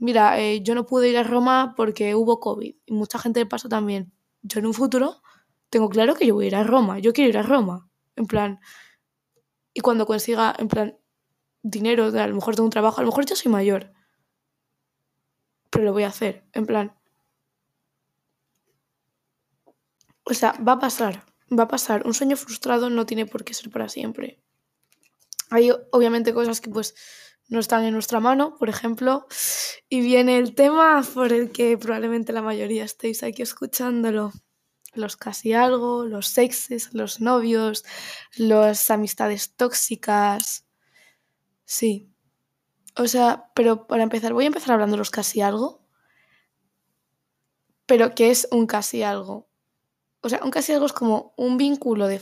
mira, 0.00 0.40
eh, 0.40 0.62
yo 0.62 0.74
no 0.74 0.86
pude 0.86 1.10
ir 1.10 1.18
a 1.18 1.22
Roma 1.22 1.74
porque 1.76 2.14
hubo 2.16 2.40
COVID 2.40 2.74
y 2.84 2.92
mucha 2.92 3.18
gente 3.18 3.46
pasó 3.46 3.68
también. 3.68 4.12
Yo 4.42 4.58
en 4.58 4.66
un 4.66 4.74
futuro 4.74 5.22
tengo 5.68 5.88
claro 5.88 6.14
que 6.16 6.26
yo 6.26 6.34
voy 6.34 6.46
a 6.46 6.48
ir 6.48 6.56
a 6.56 6.64
Roma, 6.64 6.98
yo 6.98 7.12
quiero 7.12 7.30
ir 7.30 7.38
a 7.38 7.42
Roma, 7.42 7.88
en 8.16 8.26
plan, 8.26 8.60
y 9.72 9.80
cuando 9.82 10.06
consiga, 10.06 10.54
en 10.58 10.66
plan, 10.68 10.98
dinero, 11.62 12.06
a 12.06 12.26
lo 12.26 12.34
mejor 12.34 12.54
tengo 12.54 12.66
un 12.66 12.70
trabajo, 12.70 13.00
a 13.00 13.02
lo 13.02 13.08
mejor 13.08 13.26
ya 13.26 13.36
soy 13.36 13.50
mayor, 13.50 13.92
pero 15.70 15.84
lo 15.84 15.92
voy 15.92 16.02
a 16.04 16.08
hacer, 16.08 16.44
en 16.52 16.66
plan. 16.66 16.94
O 20.24 20.34
sea, 20.34 20.52
va 20.66 20.72
a 20.72 20.78
pasar, 20.78 21.24
va 21.50 21.64
a 21.64 21.68
pasar. 21.68 22.06
Un 22.06 22.14
sueño 22.14 22.36
frustrado 22.36 22.90
no 22.90 23.06
tiene 23.06 23.26
por 23.26 23.44
qué 23.44 23.54
ser 23.54 23.70
para 23.70 23.88
siempre. 23.88 24.40
Hay 25.50 25.70
obviamente 25.90 26.32
cosas 26.32 26.60
que 26.60 26.70
pues 26.70 26.94
no 27.48 27.58
están 27.58 27.84
en 27.84 27.92
nuestra 27.92 28.20
mano, 28.20 28.56
por 28.56 28.68
ejemplo, 28.68 29.26
y 29.88 30.00
viene 30.00 30.38
el 30.38 30.54
tema 30.54 31.04
por 31.14 31.32
el 31.32 31.50
que 31.50 31.76
probablemente 31.76 32.32
la 32.32 32.42
mayoría 32.42 32.84
estéis 32.84 33.24
aquí 33.24 33.42
escuchándolo. 33.42 34.32
Los 34.94 35.16
casi 35.16 35.52
algo, 35.52 36.04
los 36.04 36.28
sexes, 36.28 36.94
los 36.94 37.20
novios, 37.20 37.84
las 38.36 38.90
amistades 38.90 39.54
tóxicas. 39.56 40.64
Sí. 41.70 42.12
O 42.96 43.06
sea, 43.06 43.52
pero 43.54 43.86
para 43.86 44.02
empezar, 44.02 44.32
voy 44.32 44.42
a 44.44 44.48
empezar 44.48 44.72
hablando 44.72 44.96
los 44.96 45.10
casi 45.10 45.40
algo. 45.40 45.86
Pero 47.86 48.14
¿qué 48.14 48.30
es 48.30 48.48
un 48.50 48.66
casi 48.66 49.02
algo? 49.02 49.48
O 50.22 50.28
sea, 50.28 50.40
un 50.44 50.50
casi 50.50 50.72
algo 50.72 50.86
es 50.86 50.92
como 50.92 51.32
un 51.36 51.56
vínculo 51.58 52.08
de 52.08 52.20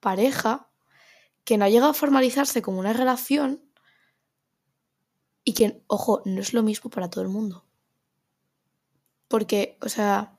pareja 0.00 0.70
que 1.44 1.58
no 1.58 1.68
llega 1.68 1.88
a 1.88 1.94
formalizarse 1.94 2.62
como 2.62 2.80
una 2.80 2.92
relación, 2.92 3.62
y 5.44 5.54
que, 5.54 5.82
ojo, 5.86 6.22
no 6.24 6.40
es 6.40 6.52
lo 6.52 6.64
mismo 6.64 6.90
para 6.90 7.08
todo 7.08 7.22
el 7.22 7.30
mundo. 7.30 7.64
Porque, 9.28 9.78
o 9.80 9.88
sea, 9.88 10.36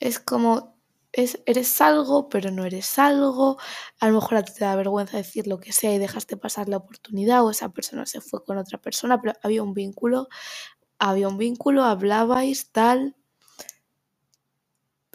es 0.00 0.18
como, 0.20 0.79
es, 1.12 1.42
eres 1.46 1.80
algo, 1.80 2.28
pero 2.28 2.50
no 2.50 2.64
eres 2.64 2.98
algo. 2.98 3.58
A 4.00 4.08
lo 4.08 4.14
mejor 4.14 4.42
te 4.44 4.64
da 4.64 4.76
vergüenza 4.76 5.16
decir 5.16 5.46
lo 5.46 5.58
que 5.60 5.72
sea 5.72 5.94
y 5.94 5.98
dejaste 5.98 6.36
pasar 6.36 6.68
la 6.68 6.78
oportunidad 6.78 7.44
o 7.44 7.50
esa 7.50 7.70
persona 7.70 8.06
se 8.06 8.20
fue 8.20 8.44
con 8.44 8.58
otra 8.58 8.78
persona, 8.78 9.20
pero 9.20 9.34
había 9.42 9.62
un 9.62 9.74
vínculo, 9.74 10.28
había 10.98 11.28
un 11.28 11.38
vínculo, 11.38 11.84
hablabais, 11.84 12.70
tal. 12.72 13.16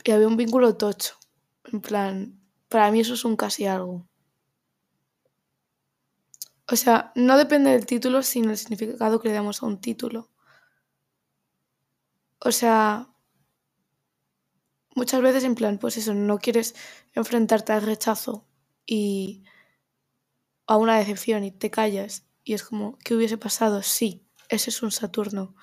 Y 0.03 0.11
había 0.11 0.27
un 0.27 0.37
vínculo 0.37 0.77
tocho. 0.77 1.15
En 1.65 1.81
plan, 1.81 2.39
para 2.69 2.91
mí 2.91 2.99
eso 2.99 3.15
es 3.15 3.25
un 3.25 3.35
casi 3.35 3.65
algo. 3.65 4.07
O 6.67 6.75
sea, 6.75 7.11
no 7.15 7.37
depende 7.37 7.71
del 7.71 7.85
título, 7.85 8.23
sino 8.23 8.51
el 8.51 8.57
significado 8.57 9.19
que 9.19 9.29
le 9.29 9.35
damos 9.35 9.61
a 9.61 9.67
un 9.67 9.79
título. 9.79 10.29
O 12.39 12.51
sea, 12.51 13.09
muchas 14.95 15.21
veces 15.21 15.43
en 15.43 15.55
plan, 15.55 15.77
pues 15.79 15.97
eso, 15.97 16.13
no 16.15 16.39
quieres 16.39 16.75
enfrentarte 17.15 17.73
al 17.73 17.83
rechazo 17.83 18.45
y 18.85 19.43
a 20.67 20.77
una 20.77 20.97
decepción 20.97 21.43
y 21.43 21.51
te 21.51 21.69
callas 21.71 22.25
y 22.43 22.53
es 22.53 22.63
como, 22.63 22.97
¿qué 22.99 23.15
hubiese 23.15 23.37
pasado? 23.37 23.81
Sí, 23.83 24.25
ese 24.49 24.69
es 24.69 24.81
un 24.83 24.91
Saturno. 24.91 25.55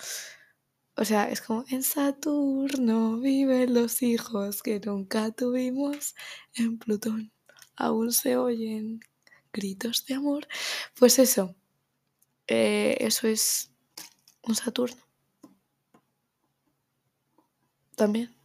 O 0.97 1.05
sea, 1.05 1.31
es 1.31 1.41
como, 1.41 1.65
en 1.71 1.83
Saturno 1.83 3.19
viven 3.19 3.75
los 3.75 4.03
hijos 4.03 4.62
que 4.62 4.81
nunca 4.81 5.31
tuvimos, 5.31 6.15
en 6.55 6.79
Plutón 6.79 7.33
aún 7.77 8.12
se 8.12 8.37
oyen 8.37 9.01
gritos 9.53 10.05
de 10.07 10.15
amor. 10.15 10.47
Pues 10.99 11.19
eso, 11.19 11.57
eh, 12.49 12.97
eso 13.01 13.29
es 13.29 13.73
un 14.43 14.55
Saturno. 14.57 15.03
También. 17.97 18.41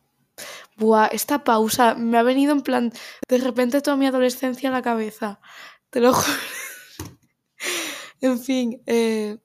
Buah, 0.77 1.07
esta 1.07 1.43
pausa 1.43 1.95
me 1.95 2.17
ha 2.17 2.23
venido 2.23 2.51
en 2.53 2.61
plan, 2.61 2.93
de 3.27 3.37
repente 3.39 3.81
toda 3.81 3.97
mi 3.97 4.05
adolescencia 4.05 4.69
a 4.69 4.71
la 4.71 4.81
cabeza. 4.81 5.39
Te 5.89 5.99
lo 5.99 6.13
juro. 6.13 6.37
en 8.21 8.39
fin, 8.39 8.81
eh, 8.85 9.39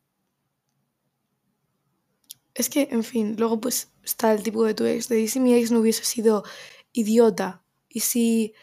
es 2.55 2.69
que, 2.69 2.89
en 2.91 3.05
fin, 3.05 3.37
luego 3.39 3.61
pues 3.61 3.93
está 4.03 4.33
el 4.33 4.43
tipo 4.43 4.65
de 4.65 4.75
tu 4.75 4.85
ex. 4.85 5.09
De 5.09 5.27
si 5.29 5.41
mi 5.41 5.55
ex 5.55 5.71
no 5.71 5.81
hubiese 5.81 6.05
sido 6.05 6.45
idiota. 6.93 7.65
Y 7.89 8.01
si 8.01 8.55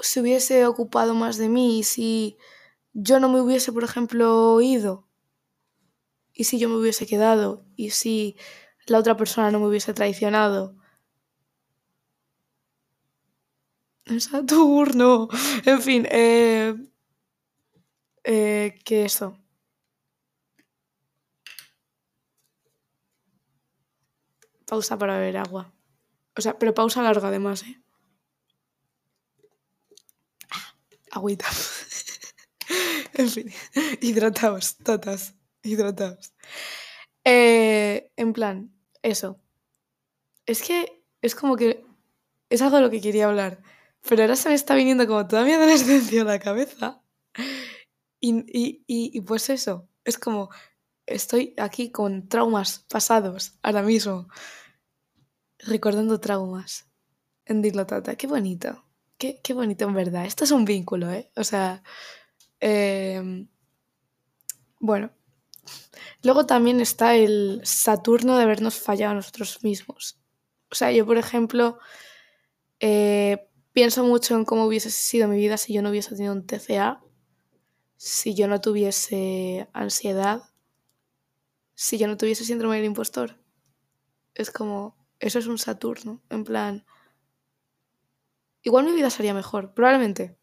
se 0.00 0.20
hubiese 0.20 0.66
ocupado 0.66 1.14
más 1.14 1.38
de 1.38 1.48
mí, 1.48 1.80
y 1.80 1.82
si 1.84 2.38
yo 2.92 3.20
no 3.20 3.28
me 3.28 3.40
hubiese, 3.40 3.72
por 3.72 3.84
ejemplo, 3.84 4.60
ido, 4.60 5.08
y 6.32 6.44
si 6.44 6.58
yo 6.58 6.68
me 6.68 6.76
hubiese 6.76 7.06
quedado, 7.06 7.64
y 7.76 7.90
si 7.90 8.36
la 8.86 8.98
otra 8.98 9.16
persona 9.16 9.50
no 9.50 9.60
me 9.60 9.68
hubiese 9.68 9.94
traicionado. 9.94 10.76
Saturno. 14.18 15.28
En 15.64 15.82
fin, 15.82 16.06
eh, 16.10 16.74
eh, 18.24 18.78
que 18.84 19.04
eso. 19.04 19.38
Pausa 24.66 24.98
para 24.98 25.18
beber 25.18 25.36
agua. 25.38 25.72
O 26.36 26.40
sea, 26.40 26.58
pero 26.58 26.74
pausa 26.74 27.02
larga 27.02 27.28
además, 27.28 27.62
¿eh? 27.62 27.80
agüita. 31.10 31.46
en 33.14 33.28
fin, 33.30 33.52
hidrataos, 34.00 34.76
totas, 34.78 35.34
hidrataos. 35.62 36.34
Eh, 37.24 38.12
en 38.16 38.32
plan, 38.32 38.72
eso. 39.02 39.40
Es 40.46 40.62
que 40.62 41.02
es 41.22 41.34
como 41.34 41.56
que 41.56 41.84
es 42.50 42.62
algo 42.62 42.76
de 42.76 42.82
lo 42.82 42.90
que 42.90 43.00
quería 43.00 43.26
hablar, 43.26 43.62
pero 44.08 44.22
ahora 44.22 44.36
se 44.36 44.48
me 44.48 44.54
está 44.54 44.74
viniendo 44.74 45.06
como 45.06 45.26
toda 45.26 45.44
mi 45.44 45.52
adolescencia 45.52 46.22
a 46.22 46.24
la 46.24 46.38
cabeza. 46.38 47.02
Y, 48.20 48.38
y, 48.46 48.84
y, 48.86 49.20
pues 49.20 49.50
eso, 49.50 49.88
es 50.04 50.18
como 50.18 50.50
estoy 51.06 51.54
aquí 51.58 51.90
con 51.90 52.28
traumas 52.28 52.80
pasados 52.88 53.58
ahora 53.62 53.82
mismo, 53.82 54.28
recordando 55.58 56.18
traumas 56.20 56.88
en 57.44 57.62
Tata. 57.86 58.16
Qué 58.16 58.26
bonito. 58.26 58.84
Qué, 59.18 59.54
bonito, 59.54 59.86
en 59.86 59.94
verdad. 59.94 60.26
Esto 60.26 60.44
es 60.44 60.50
un 60.50 60.64
vínculo, 60.64 61.10
¿eh? 61.10 61.30
O 61.36 61.44
sea, 61.44 61.82
em, 62.60 63.48
bueno. 64.78 65.10
Luego 66.22 66.44
también 66.46 66.80
está 66.80 67.14
el 67.16 67.60
Saturno 67.64 68.36
de 68.36 68.42
habernos 68.42 68.78
fallado 68.78 69.12
a 69.12 69.14
nosotros 69.16 69.62
mismos. 69.64 70.18
O 70.70 70.74
sea, 70.74 70.92
yo, 70.92 71.06
por 71.06 71.16
ejemplo, 71.16 71.78
eh, 72.80 73.48
pienso 73.76 74.04
mucho 74.04 74.34
en 74.34 74.46
cómo 74.46 74.64
hubiese 74.64 74.90
sido 74.90 75.28
mi 75.28 75.36
vida 75.36 75.58
si 75.58 75.74
yo 75.74 75.82
no 75.82 75.90
hubiese 75.90 76.16
tenido 76.16 76.32
un 76.32 76.46
TCA, 76.46 77.04
si 77.98 78.34
yo 78.34 78.48
no 78.48 78.58
tuviese 78.58 79.68
ansiedad, 79.74 80.44
si 81.74 81.98
yo 81.98 82.06
no 82.08 82.16
tuviese 82.16 82.46
síndrome 82.46 82.76
del 82.76 82.86
impostor. 82.86 83.38
Es 84.34 84.50
como, 84.50 84.96
eso 85.18 85.38
es 85.38 85.46
un 85.46 85.58
Saturno, 85.58 86.22
en 86.30 86.44
plan, 86.44 86.86
Igual 88.62 88.86
mi 88.86 88.92
vida 88.92 89.10
sería 89.10 89.34
mejor, 89.34 89.74
probablemente. 89.74 90.38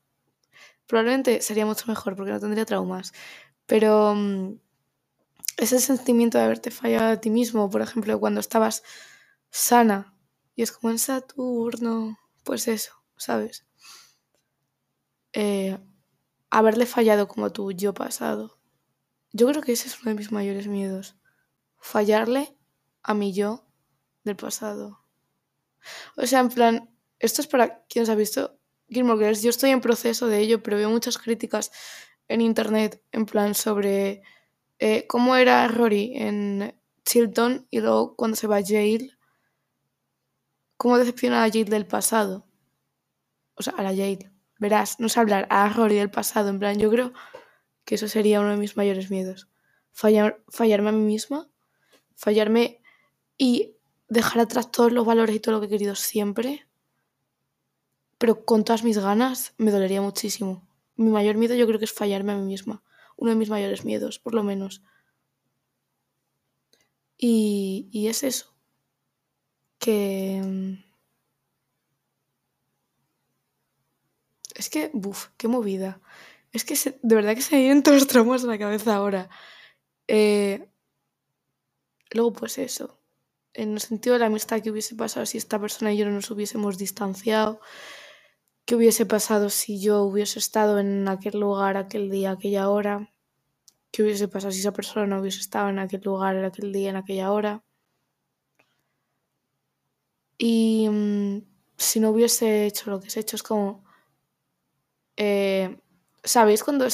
Probablemente 0.86 1.42
sería 1.42 1.66
mucho 1.66 1.86
mejor 1.88 2.16
porque 2.16 2.32
no 2.34 2.40
tendría 2.40 2.66
traumas. 2.66 3.14
Pero 3.66 4.14
mm, 4.14 4.60
ese 5.58 5.80
sentimiento 5.80 6.38
de 6.38 6.44
haberte 6.44 6.70
fallado 6.70 7.14
a 7.14 7.20
ti 7.20 7.32
mismo, 7.32 7.68
por 7.72 7.82
ejemplo, 7.82 8.20
cuando 8.20 8.42
estabas 8.42 8.84
sana. 9.50 10.16
Y 10.56 10.62
es 10.62 10.72
como 10.72 10.92
en 10.92 11.00
Saturno, 11.00 12.20
pues 12.44 12.68
eso, 12.68 13.03
¿sabes? 13.18 13.66
Eh, 15.34 15.78
haberle 16.50 16.86
fallado 16.86 17.28
como 17.28 17.52
tu 17.52 17.72
yo 17.72 17.94
pasado. 17.94 18.60
Yo 19.32 19.48
creo 19.48 19.62
que 19.64 19.72
ese 19.72 19.88
es 19.88 20.00
uno 20.02 20.12
de 20.12 20.18
mis 20.18 20.32
mayores 20.32 20.68
miedos. 20.68 21.18
Fallarle 21.80 22.56
a 23.02 23.14
mi 23.14 23.34
yo 23.34 23.68
del 24.24 24.36
pasado. 24.36 25.04
O 26.16 26.26
sea, 26.28 26.40
en 26.40 26.50
plan, 26.50 26.96
esto 27.20 27.42
es 27.42 27.48
para 27.48 27.84
quien 27.86 28.06
se 28.06 28.12
ha 28.12 28.16
visto 28.16 28.60
Gilmore 28.88 29.26
Girls. 29.26 29.42
Yo 29.42 29.50
estoy 29.50 29.72
en 29.72 29.82
proceso 29.82 30.28
de 30.28 30.40
ello, 30.40 30.62
pero 30.62 30.78
veo 30.78 30.90
muchas 30.90 31.18
críticas 31.18 31.72
en 32.28 32.42
internet, 32.42 33.04
en 33.12 33.26
plan, 33.26 33.56
sobre 33.56 34.22
eh, 34.80 35.08
cómo 35.08 35.36
era 35.36 35.68
Rory 35.68 36.14
en 36.16 36.80
Chilton 37.06 37.68
y 37.70 37.80
luego 37.82 38.16
cuando 38.16 38.38
se 38.38 38.48
va 38.48 38.58
a 38.58 38.62
Yale, 38.62 39.12
cómo 40.78 40.98
decepciona 40.98 41.44
a 41.44 41.48
Yale 41.48 41.70
del 41.70 41.86
pasado. 41.86 42.48
O 43.56 43.64
sea, 43.64 43.74
a 43.78 43.84
la 43.84 43.94
Yale. 43.94 44.32
Verás, 44.60 45.00
no 45.00 45.10
sé 45.10 45.20
hablar 45.20 45.48
a 45.50 45.68
Rory 45.70 45.96
del 45.96 46.10
pasado, 46.10 46.50
en 46.50 46.60
plan, 46.60 46.78
yo 46.78 46.90
creo 46.90 47.14
que 47.86 47.96
eso 47.96 48.08
sería 48.08 48.40
uno 48.40 48.52
de 48.52 48.58
mis 48.58 48.78
mayores 48.78 49.12
miedos. 49.12 49.50
Fallar, 49.92 50.42
fallarme 50.48 50.90
a 50.90 50.94
mí 50.94 51.04
misma, 51.04 51.50
fallarme 52.16 52.82
y 53.38 53.76
dejar 54.08 54.42
atrás 54.42 54.72
todos 54.72 54.92
los 54.92 55.06
valores 55.06 55.36
y 55.36 55.40
todo 55.40 55.56
lo 55.56 55.60
que 55.60 55.68
he 55.68 55.70
querido 55.70 55.96
siempre, 55.96 56.68
pero 58.18 58.46
con 58.46 58.64
todas 58.64 58.84
mis 58.84 58.98
ganas 58.98 59.54
me 59.58 59.72
dolería 59.72 60.02
muchísimo. 60.02 60.68
Mi 60.96 61.10
mayor 61.10 61.36
miedo 61.36 61.56
yo 61.56 61.68
creo 61.68 61.80
que 61.80 61.86
es 61.86 61.94
fallarme 61.94 62.32
a 62.32 62.38
mí 62.38 62.46
misma, 62.46 62.84
uno 63.18 63.32
de 63.32 63.36
mis 63.36 63.50
mayores 63.50 63.84
miedos, 63.84 64.20
por 64.20 64.34
lo 64.34 64.44
menos. 64.44 64.82
Y, 67.18 67.90
y 67.92 68.08
es 68.08 68.24
eso, 68.24 68.56
que... 69.78 70.80
es 74.56 74.70
que, 74.70 74.92
buf, 74.94 75.30
qué 75.38 75.48
movida. 75.48 76.02
Es 76.52 76.66
que 76.66 76.76
de 77.02 77.16
verdad 77.16 77.36
que 77.36 77.42
se 77.42 77.56
me 77.56 77.62
vienen 77.62 77.84
todos 77.84 78.00
los 78.00 78.08
tramos 78.08 78.44
en 78.44 78.50
la 78.50 78.60
cabeza 78.60 78.96
ahora. 78.96 79.30
Eh, 80.08 80.70
luego, 82.12 82.34
pues 82.34 82.58
eso. 82.58 83.00
En 83.54 83.74
el 83.74 83.82
sentido 83.82 84.14
de 84.14 84.20
la 84.20 84.28
amistad 84.28 84.62
que 84.62 84.72
hubiese 84.72 84.96
pasado 84.96 85.26
si 85.26 85.38
esta 85.38 85.60
persona 85.60 85.94
y 85.94 85.98
yo 85.98 86.06
no 86.06 86.12
nos 86.12 86.30
hubiésemos 86.32 86.78
distanciado. 86.78 87.60
¿Qué 88.66 88.76
hubiese 88.76 89.06
pasado 89.06 89.50
si 89.50 89.82
yo 89.82 90.04
hubiese 90.04 90.40
estado 90.40 90.80
en 90.80 91.08
aquel 91.08 91.40
lugar, 91.40 91.76
aquel 91.76 92.10
día, 92.10 92.32
aquella 92.32 92.70
hora? 92.70 93.14
¿Qué 93.92 94.04
hubiese 94.04 94.28
pasado 94.28 94.52
si 94.52 94.60
esa 94.60 94.74
persona 94.74 95.06
no 95.08 95.22
hubiese 95.22 95.40
estado 95.40 95.70
en 95.70 95.80
aquel 95.80 96.02
lugar, 96.02 96.36
en 96.36 96.46
aquel 96.46 96.72
día, 96.72 96.90
en 96.92 96.96
aquella 96.96 97.32
hora? 97.32 97.64
Y 100.38 100.88
mm, 100.90 101.42
si 101.78 102.00
no 102.00 102.12
hubiese 102.12 102.66
hecho 102.66 102.90
lo 102.90 103.00
que 103.00 103.10
se 103.10 103.20
ha 103.20 103.22
hecho, 103.22 103.36
es 103.36 103.44
como... 103.44 103.84
Eh, 105.18 105.80
¿Sabéis 106.24 106.64
cuando 106.64 106.88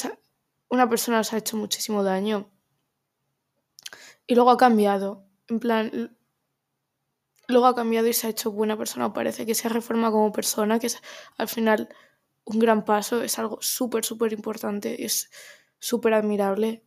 una 0.70 0.90
persona 0.90 1.20
os 1.20 1.34
ha 1.34 1.38
hecho 1.38 1.58
muchísimo 1.58 2.04
daño? 2.04 2.52
Y 4.28 4.36
luego 4.36 4.52
ha 4.52 4.58
cambiado. 4.58 5.26
En 5.48 5.60
plan, 5.60 6.18
luego 7.48 7.66
ha 7.68 7.76
cambiado 7.76 8.08
y 8.08 8.14
se 8.14 8.28
ha 8.28 8.30
hecho 8.30 8.52
buena 8.52 8.78
persona. 8.78 9.14
Parece 9.14 9.46
que 9.46 9.56
se 9.56 9.70
reforma 9.70 10.12
como 10.12 10.32
persona, 10.32 10.80
que 10.80 10.88
es 10.88 11.02
al 11.38 11.48
final 11.48 11.90
un 12.46 12.60
gran 12.60 12.86
paso. 12.86 13.22
Es 13.22 13.40
algo 13.40 13.58
súper, 13.62 14.06
súper 14.06 14.34
importante. 14.34 15.06
Es 15.06 15.30
súper 15.80 16.14
admirable. 16.14 16.84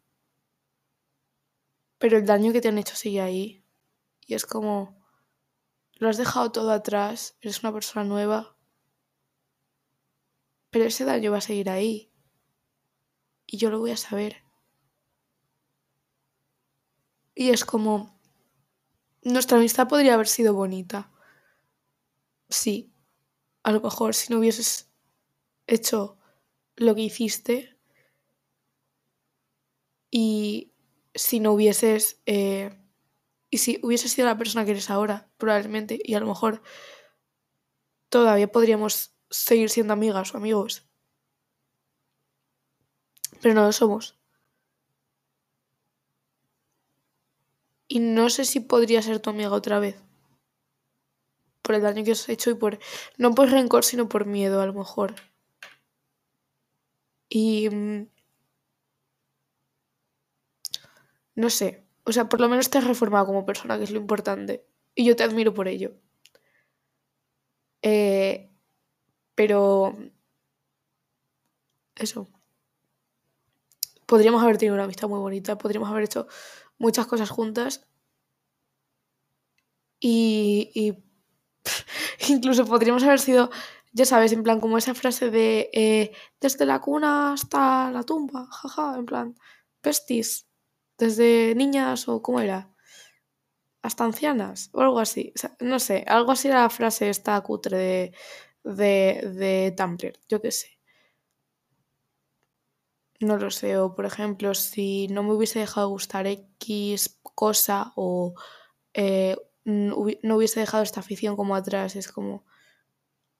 Pero 1.98 2.16
el 2.18 2.26
daño 2.26 2.52
que 2.52 2.60
te 2.60 2.68
han 2.68 2.78
hecho 2.78 2.96
sigue 2.96 3.20
ahí. 3.20 3.64
Y 4.26 4.34
es 4.34 4.46
como, 4.46 5.02
lo 5.94 6.08
has 6.08 6.16
dejado 6.16 6.50
todo 6.52 6.72
atrás, 6.72 7.36
eres 7.40 7.62
una 7.62 7.72
persona 7.72 8.04
nueva. 8.04 8.51
Pero 10.72 10.86
ese 10.86 11.04
daño 11.04 11.30
va 11.30 11.38
a 11.38 11.42
seguir 11.42 11.68
ahí 11.68 12.10
y 13.46 13.58
yo 13.58 13.70
lo 13.70 13.78
voy 13.78 13.90
a 13.90 13.96
saber. 13.98 14.42
Y 17.34 17.50
es 17.50 17.66
como, 17.66 18.18
nuestra 19.22 19.58
amistad 19.58 19.86
podría 19.86 20.14
haber 20.14 20.28
sido 20.28 20.54
bonita. 20.54 21.12
Sí, 22.48 22.90
a 23.62 23.70
lo 23.70 23.82
mejor 23.82 24.14
si 24.14 24.32
no 24.32 24.38
hubieses 24.38 24.90
hecho 25.66 26.18
lo 26.76 26.94
que 26.94 27.02
hiciste 27.02 27.78
y 30.10 30.72
si 31.14 31.38
no 31.38 31.52
hubieses... 31.52 32.22
Eh, 32.24 32.78
y 33.50 33.58
si 33.58 33.78
hubieses 33.82 34.12
sido 34.12 34.26
la 34.26 34.38
persona 34.38 34.64
que 34.64 34.70
eres 34.70 34.88
ahora, 34.88 35.30
probablemente, 35.36 36.00
y 36.02 36.14
a 36.14 36.20
lo 36.20 36.26
mejor 36.26 36.62
todavía 38.08 38.50
podríamos 38.50 39.11
seguir 39.32 39.68
siendo 39.70 39.92
amigas 39.92 40.34
o 40.34 40.36
amigos 40.38 40.86
pero 43.42 43.54
no 43.54 43.64
lo 43.66 43.72
somos. 43.72 44.16
Y 47.88 47.98
no 47.98 48.30
sé 48.30 48.44
si 48.46 48.60
podría 48.60 49.02
ser 49.02 49.20
tu 49.20 49.30
amiga 49.30 49.50
otra 49.50 49.80
vez. 49.80 50.00
Por 51.60 51.74
el 51.74 51.82
daño 51.82 52.04
que 52.04 52.12
os 52.12 52.28
he 52.28 52.32
hecho 52.32 52.50
y 52.50 52.54
por... 52.54 52.78
No 53.18 53.34
por 53.34 53.50
rencor, 53.50 53.84
sino 53.84 54.08
por 54.08 54.24
miedo, 54.26 54.62
a 54.62 54.66
lo 54.66 54.72
mejor. 54.72 55.14
Y... 57.28 57.68
Mm, 57.68 58.08
no 61.34 61.50
sé. 61.50 61.84
O 62.04 62.12
sea, 62.12 62.28
por 62.28 62.40
lo 62.40 62.48
menos 62.48 62.70
te 62.70 62.78
has 62.78 62.86
reformado 62.86 63.26
como 63.26 63.44
persona, 63.44 63.76
que 63.76 63.84
es 63.84 63.90
lo 63.90 63.98
importante. 63.98 64.64
Y 64.94 65.04
yo 65.04 65.16
te 65.16 65.24
admiro 65.24 65.52
por 65.52 65.68
ello. 65.68 65.94
Eh, 67.82 68.51
pero... 69.42 69.96
Eso. 71.96 72.28
Podríamos 74.06 74.40
haber 74.40 74.56
tenido 74.56 74.74
una 74.74 74.84
amistad 74.84 75.08
muy 75.08 75.18
bonita, 75.18 75.58
podríamos 75.58 75.90
haber 75.90 76.04
hecho 76.04 76.28
muchas 76.78 77.06
cosas 77.06 77.28
juntas 77.28 77.88
y, 79.98 80.94
incluso 82.28 82.66
podríamos 82.66 83.02
haber 83.02 83.18
sido, 83.18 83.50
ya 83.92 84.04
sabes, 84.04 84.32
en 84.32 84.44
plan 84.44 84.60
como 84.60 84.78
esa 84.78 84.94
frase 84.94 85.30
de 85.30 85.70
eh, 85.72 86.12
desde 86.40 86.64
la 86.64 86.80
cuna 86.80 87.32
hasta 87.32 87.90
la 87.90 88.04
tumba, 88.04 88.46
jaja, 88.46 88.94
en 88.96 89.06
plan, 89.06 89.34
pestis, 89.80 90.46
desde 90.98 91.54
niñas 91.56 92.06
o 92.06 92.22
cómo 92.22 92.38
era, 92.38 92.72
hasta 93.82 94.04
ancianas 94.04 94.70
o 94.72 94.82
algo 94.82 95.00
así, 95.00 95.32
no 95.58 95.80
sé, 95.80 96.04
algo 96.06 96.30
así 96.30 96.46
era 96.46 96.62
la 96.62 96.70
frase 96.70 97.10
esta 97.10 97.40
cutre 97.40 97.76
de, 97.76 98.12
de, 98.64 99.32
de 99.34 99.74
Tumblr, 99.76 100.18
yo 100.28 100.40
qué 100.40 100.50
sé. 100.50 100.78
No 103.20 103.36
lo 103.36 103.50
sé, 103.50 103.78
o 103.78 103.94
por 103.94 104.04
ejemplo, 104.04 104.54
si 104.54 105.06
no 105.08 105.22
me 105.22 105.32
hubiese 105.32 105.60
dejado 105.60 105.88
gustar 105.88 106.26
X 106.26 107.20
cosa 107.34 107.92
o 107.94 108.34
eh, 108.94 109.36
no 109.64 109.96
hubiese 110.36 110.60
dejado 110.60 110.82
esta 110.82 111.00
afición 111.00 111.36
como 111.36 111.54
atrás, 111.54 111.94
es 111.94 112.08
como 112.08 112.44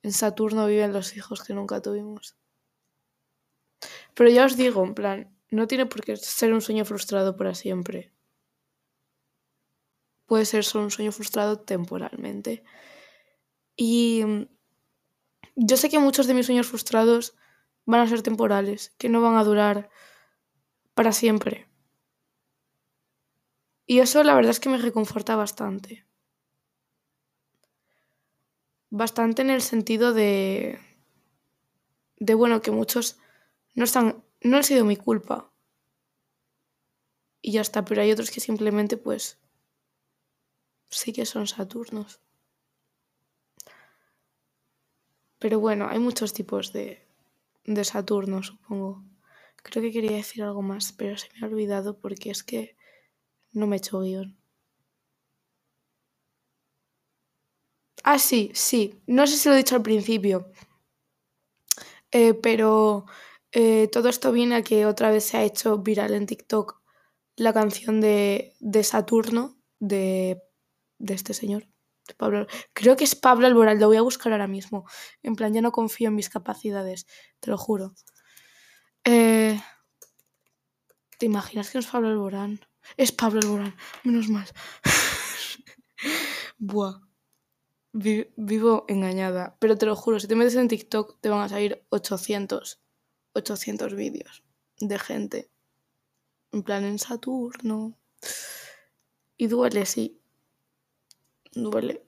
en 0.03 0.13
Saturno 0.13 0.67
viven 0.67 0.93
los 0.93 1.17
hijos 1.17 1.43
que 1.43 1.55
nunca 1.55 1.81
tuvimos. 1.81 2.37
Pero 4.15 4.31
ya 4.31 4.45
os 4.45 4.57
digo, 4.57 4.85
en 4.85 4.95
plan, 4.95 5.37
no 5.51 5.67
tiene 5.67 5.87
por 5.87 6.03
qué 6.03 6.17
ser 6.17 6.53
un 6.53 6.61
sueño 6.61 6.85
frustrado 6.85 7.37
para 7.37 7.55
siempre. 7.55 8.13
Puede 10.27 10.45
ser 10.45 10.65
solo 10.65 10.85
un 10.85 10.91
sueño 10.91 11.13
frustrado 11.13 11.61
temporalmente. 11.61 12.63
Y 13.77 14.23
yo 15.57 15.77
sé 15.77 15.89
que 15.89 15.99
muchos 15.99 16.27
de 16.27 16.35
mis 16.35 16.47
sueños 16.47 16.67
frustrados 16.67 17.35
van 17.85 18.01
a 18.01 18.07
ser 18.07 18.23
temporales, 18.23 18.93
que 18.99 19.09
no 19.09 19.21
van 19.21 19.37
a 19.37 19.45
durar 19.45 19.91
para 20.95 21.13
siempre. 21.13 21.69
Y 23.87 23.99
eso 23.99 24.23
la 24.23 24.35
verdad 24.35 24.51
es 24.51 24.61
que 24.61 24.69
me 24.69 24.79
reconforta 24.79 25.37
bastante. 25.37 26.07
Bastante 28.91 29.43
en 29.43 29.51
el 29.51 29.63
sentido 29.63 30.13
de. 30.13 30.79
de 32.17 32.35
bueno, 32.35 32.63
que 32.63 32.71
muchos 32.71 33.19
no 33.75 33.85
están. 33.85 34.23
no 34.43 34.57
ha 34.57 34.63
sido 34.63 34.85
mi 34.85 34.97
culpa. 34.97 35.51
Y 37.41 37.53
ya 37.53 37.61
está, 37.61 37.85
pero 37.85 38.03
hay 38.03 38.13
otros 38.13 38.31
que 38.31 38.41
simplemente 38.41 38.97
pues. 38.97 39.39
sí 40.89 41.13
que 41.13 41.27
son 41.27 41.47
Saturnos. 41.47 42.21
Pero 45.43 45.59
bueno, 45.59 45.89
hay 45.91 45.99
muchos 45.99 46.33
tipos 46.33 46.73
de, 46.73 47.05
de 47.65 47.85
Saturno, 47.85 48.45
supongo. 48.45 49.03
Creo 49.57 49.83
que 49.83 49.91
quería 49.91 50.13
decir 50.13 50.45
algo 50.45 50.63
más, 50.63 50.93
pero 50.93 51.19
se 51.19 51.29
me 51.33 51.41
ha 51.41 51.51
olvidado 51.51 51.99
porque 51.99 52.31
es 52.31 52.45
que 52.45 52.77
no 53.53 53.67
me 53.67 53.75
he 53.77 53.79
hecho 53.79 54.01
guion. 54.01 54.39
Ah, 58.05 58.19
sí, 58.21 58.51
sí. 58.55 59.03
No 59.09 59.27
sé 59.27 59.37
si 59.37 59.49
lo 59.49 59.55
he 59.57 59.59
dicho 59.59 59.75
al 59.75 59.83
principio. 59.83 60.47
Eh, 62.11 62.35
pero 62.35 63.07
eh, 63.53 63.89
todo 63.89 64.09
esto 64.09 64.33
viene 64.33 64.57
a 64.57 64.63
que 64.63 64.87
otra 64.87 65.11
vez 65.11 65.25
se 65.25 65.37
ha 65.39 65.45
hecho 65.45 65.79
viral 65.79 66.15
en 66.15 66.27
TikTok 66.27 66.81
la 67.37 67.53
canción 67.53 68.01
de, 68.01 68.55
de 68.61 68.85
Saturno 68.85 69.57
de, 69.81 70.43
de 70.99 71.15
este 71.15 71.35
señor, 71.35 71.67
Pablo, 72.17 72.47
creo 72.73 72.97
que 72.97 73.05
es 73.05 73.15
Pablo 73.15 73.47
Alborán, 73.47 73.79
lo 73.81 73.87
voy 73.87 73.97
a 73.97 74.03
buscar 74.03 74.33
ahora 74.33 74.49
mismo. 74.49 74.85
En 75.23 75.37
plan, 75.37 75.55
ya 75.55 75.63
no 75.63 75.73
confío 75.73 76.09
en 76.09 76.15
mis 76.15 76.29
capacidades, 76.29 77.07
te 77.41 77.51
lo 77.51 77.59
juro. 77.59 77.95
Eh, 79.05 79.61
¿Te 81.19 81.27
imaginas 81.27 81.71
que 81.71 81.79
no 81.79 81.81
es 81.81 81.87
Pablo 81.87 82.09
Alborán? 82.09 82.61
Es 82.97 83.13
Pablo 83.13 83.41
Alborán, 83.41 83.77
menos 84.05 84.29
mal. 84.29 84.47
Buah. 86.59 87.01
vivo 87.93 88.85
engañada. 88.89 89.57
Pero 89.61 89.79
te 89.79 89.87
lo 89.87 89.97
juro, 89.97 90.19
si 90.19 90.29
te 90.29 90.35
metes 90.35 90.57
en 90.57 90.69
TikTok 90.69 91.21
te 91.21 91.29
van 91.29 91.43
a 91.43 91.49
salir 91.49 91.85
800, 91.91 92.81
800 93.35 93.95
vídeos 93.95 94.43
de 94.81 94.99
gente. 94.99 95.51
En 96.51 96.63
plan, 96.63 96.85
en 96.85 96.99
Saturno. 96.99 97.97
Y 99.37 99.47
duele, 99.47 99.87
sí. 99.87 100.22
Duele. 101.55 102.07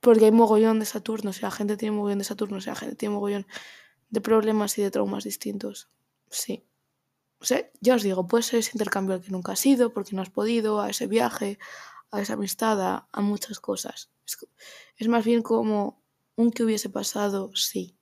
Porque 0.00 0.24
hay 0.24 0.32
mogollón 0.32 0.80
de 0.80 0.86
Saturno, 0.86 1.30
o 1.30 1.32
sea, 1.32 1.48
la 1.48 1.54
gente 1.54 1.76
tiene 1.76 1.96
mogollón 1.96 2.18
de 2.18 2.24
Saturno, 2.24 2.58
o 2.58 2.60
sea, 2.60 2.72
la 2.72 2.80
gente 2.80 2.96
tiene 2.96 3.14
mogollón 3.14 3.46
de 4.10 4.20
problemas 4.20 4.76
y 4.78 4.82
de 4.82 4.90
traumas 4.90 5.24
distintos. 5.24 5.88
Sí. 6.28 6.64
O 7.40 7.44
sea, 7.44 7.68
ya 7.80 7.94
os 7.96 8.02
digo, 8.02 8.26
puede 8.28 8.42
ser 8.42 8.60
ese 8.60 8.72
intercambio 8.74 9.14
al 9.16 9.22
que 9.22 9.30
nunca 9.30 9.52
has 9.52 9.66
ido, 9.66 9.92
porque 9.92 10.14
no 10.14 10.22
has 10.22 10.30
podido, 10.30 10.80
a 10.80 10.90
ese 10.90 11.06
viaje, 11.06 11.58
a 12.12 12.20
esa 12.20 12.34
amistad, 12.34 12.80
a, 13.10 13.20
muchas 13.20 13.58
cosas. 13.58 14.10
Es, 14.96 15.08
más 15.08 15.24
bien 15.24 15.42
como 15.42 16.02
un 16.36 16.52
que 16.52 16.62
hubiese 16.62 16.88
pasado, 16.88 17.50
sí. 17.54 17.96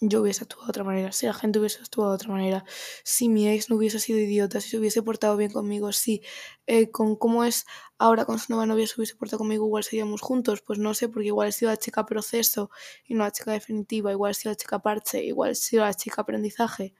Yo 0.00 0.20
hubiese 0.22 0.44
actuado 0.44 0.66
de 0.66 0.70
otra 0.70 0.84
manera, 0.84 1.10
si 1.10 1.26
la 1.26 1.34
gente 1.34 1.58
hubiese 1.58 1.80
actuado 1.80 2.10
de 2.10 2.14
otra 2.14 2.30
manera, 2.30 2.64
si 3.02 3.28
mi 3.28 3.48
ex 3.48 3.68
no 3.68 3.74
hubiese 3.76 3.98
sido 3.98 4.20
idiota, 4.20 4.60
si 4.60 4.70
se 4.70 4.78
hubiese 4.78 5.02
portado 5.02 5.36
bien 5.36 5.50
conmigo, 5.50 5.90
si 5.92 6.22
eh, 6.66 6.90
con 6.92 7.16
cómo 7.16 7.42
es 7.44 7.66
ahora 7.98 8.24
con 8.24 8.38
su 8.38 8.52
nueva 8.52 8.66
novia 8.66 8.86
se 8.86 8.94
hubiese 8.96 9.16
portado 9.16 9.38
conmigo, 9.38 9.66
igual 9.66 9.82
seríamos 9.82 10.20
juntos, 10.20 10.62
pues 10.62 10.78
no 10.78 10.94
sé, 10.94 11.08
porque 11.08 11.26
igual 11.28 11.48
he 11.48 11.52
sido 11.52 11.72
la 11.72 11.76
chica 11.78 12.06
proceso 12.06 12.70
y 13.06 13.14
no 13.14 13.24
la 13.24 13.32
chica 13.32 13.50
definitiva, 13.50 14.12
igual 14.12 14.30
he 14.30 14.34
sido 14.34 14.52
la 14.52 14.56
chica 14.56 14.78
parche, 14.80 15.24
igual 15.24 15.50
he 15.50 15.54
sido 15.56 15.84
la 15.84 15.94
chica 15.94 16.22
aprendizaje. 16.22 16.94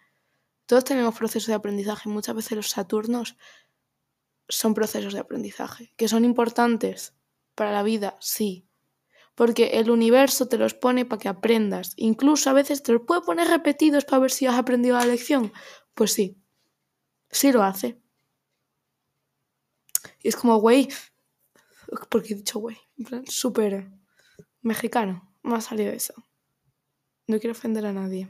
Todos 0.66 0.84
tenemos 0.84 1.16
procesos 1.16 1.48
de 1.48 1.54
aprendizaje, 1.54 2.08
muchas 2.10 2.36
veces 2.36 2.52
los 2.56 2.70
Saturnos 2.70 3.36
son 4.48 4.74
procesos 4.74 5.14
de 5.14 5.20
aprendizaje, 5.20 5.92
que 5.96 6.08
son 6.08 6.24
importantes 6.24 7.14
para 7.54 7.72
la 7.72 7.82
vida, 7.82 8.16
sí. 8.20 8.67
Porque 9.38 9.78
el 9.78 9.88
universo 9.88 10.48
te 10.48 10.58
los 10.58 10.74
pone 10.74 11.04
para 11.04 11.20
que 11.20 11.28
aprendas. 11.28 11.92
Incluso 11.94 12.50
a 12.50 12.54
veces 12.54 12.82
te 12.82 12.90
los 12.90 13.02
puede 13.02 13.20
poner 13.20 13.46
repetidos 13.46 14.04
para 14.04 14.18
ver 14.18 14.32
si 14.32 14.46
has 14.46 14.56
aprendido 14.56 14.98
la 14.98 15.06
lección. 15.06 15.52
Pues 15.94 16.12
sí, 16.12 16.42
sí 17.30 17.52
lo 17.52 17.62
hace. 17.62 18.02
Y 20.20 20.26
es 20.26 20.34
como, 20.34 20.56
güey, 20.56 20.88
porque 22.10 22.34
he 22.34 22.36
dicho 22.36 22.58
güey, 22.58 22.78
en 22.96 23.04
plan, 23.04 23.26
súper 23.28 23.88
mexicano. 24.60 25.32
Me 25.44 25.54
ha 25.54 25.60
salido 25.60 25.92
eso. 25.92 26.14
No 27.28 27.38
quiero 27.38 27.52
ofender 27.52 27.86
a 27.86 27.92
nadie. 27.92 28.28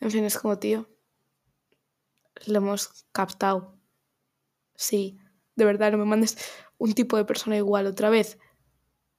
En 0.00 0.10
fin, 0.10 0.22
es 0.24 0.36
como, 0.36 0.58
tío, 0.58 0.86
lo 2.44 2.58
hemos 2.58 3.06
captado. 3.10 3.80
Sí, 4.74 5.18
de 5.54 5.64
verdad, 5.64 5.92
no 5.92 5.96
me 5.96 6.04
mandes 6.04 6.36
un 6.76 6.92
tipo 6.92 7.16
de 7.16 7.24
persona 7.24 7.56
igual 7.56 7.86
otra 7.86 8.10
vez. 8.10 8.38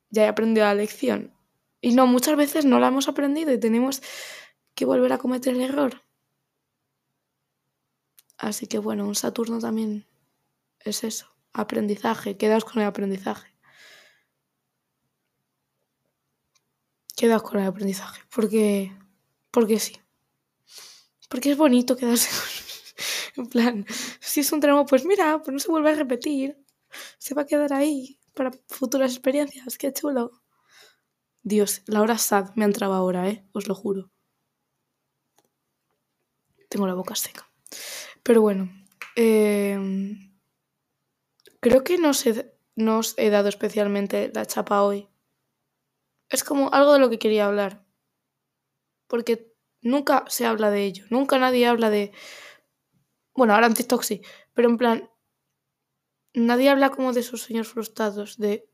Ya 0.09 0.23
he 0.23 0.27
aprendido 0.27 0.65
la 0.65 0.73
lección. 0.73 1.33
Y 1.81 1.93
no, 1.93 2.07
muchas 2.07 2.35
veces 2.35 2.65
no 2.65 2.79
la 2.79 2.87
hemos 2.87 3.07
aprendido 3.07 3.53
y 3.53 3.59
tenemos 3.59 4.01
que 4.73 4.85
volver 4.85 5.13
a 5.13 5.17
cometer 5.17 5.55
el 5.55 5.61
error. 5.61 6.03
Así 8.37 8.67
que 8.67 8.77
bueno, 8.77 9.07
un 9.07 9.15
Saturno 9.15 9.59
también 9.59 10.05
es 10.79 11.03
eso, 11.03 11.27
aprendizaje, 11.53 12.37
quedaos 12.37 12.65
con 12.65 12.81
el 12.81 12.87
aprendizaje. 12.87 13.51
Quedaos 17.15 17.41
con 17.41 17.59
el 17.59 17.67
aprendizaje, 17.67 18.21
porque, 18.33 18.95
porque 19.49 19.79
sí. 19.79 19.99
Porque 21.29 21.51
es 21.51 21.57
bonito 21.57 21.97
quedarse 21.97 22.29
con 23.35 23.45
en 23.45 23.49
plan, 23.49 23.85
si 24.19 24.41
es 24.41 24.51
un 24.51 24.59
tramo, 24.59 24.85
pues 24.85 25.03
mira, 25.05 25.41
pues 25.41 25.51
no 25.53 25.59
se 25.59 25.69
vuelve 25.69 25.91
a 25.91 25.95
repetir. 25.95 26.63
Se 27.17 27.33
va 27.33 27.41
a 27.41 27.45
quedar 27.45 27.73
ahí 27.73 28.16
para 28.38 28.52
futuras 28.67 29.12
experiencias. 29.12 29.78
Qué 29.78 29.91
chulo. 29.91 30.32
Dios, 31.43 31.82
la 31.88 32.02
hora 32.02 32.17
sad 32.17 32.56
me 32.56 32.63
ha 32.63 32.67
entrado 32.67 32.93
ahora, 32.93 33.28
¿eh? 33.28 33.45
Os 33.52 33.67
lo 33.67 33.76
juro. 33.76 34.12
Tengo 36.69 36.88
la 36.88 36.93
boca 36.93 37.15
seca. 37.15 37.50
Pero 38.23 38.41
bueno, 38.41 38.69
em, 39.15 40.34
creo 41.60 41.84
que 41.84 41.97
no, 41.97 42.12
no 42.76 42.97
os 43.00 43.13
he 43.17 43.30
dado 43.30 43.50
especialmente 43.50 44.32
la 44.34 44.45
chapa 44.45 44.84
hoy. 44.84 45.10
Es 46.30 46.43
como 46.43 46.73
algo 46.73 46.93
de 46.93 47.00
lo 47.00 47.10
que 47.10 47.19
quería 47.19 47.47
hablar. 47.47 47.86
Porque 49.08 49.54
nunca 49.82 50.26
se 50.28 50.45
habla 50.45 50.69
de 50.69 50.84
ello. 50.84 51.06
Nunca 51.10 51.39
nadie 51.39 51.67
habla 51.67 51.89
de 51.89 52.12
bueno, 53.38 53.54
ahora 53.54 53.67
en 53.67 53.76
TikTok 53.76 54.02
sí, 54.02 54.23
pero 54.56 54.67
en 54.67 54.78
plan, 54.78 55.10
nadie 56.33 56.69
habla 56.69 56.89
como 56.91 57.13
de 57.13 57.21
esos 57.21 57.41
sueños 57.41 57.67
frustrados, 57.67 58.37
de 58.37 58.69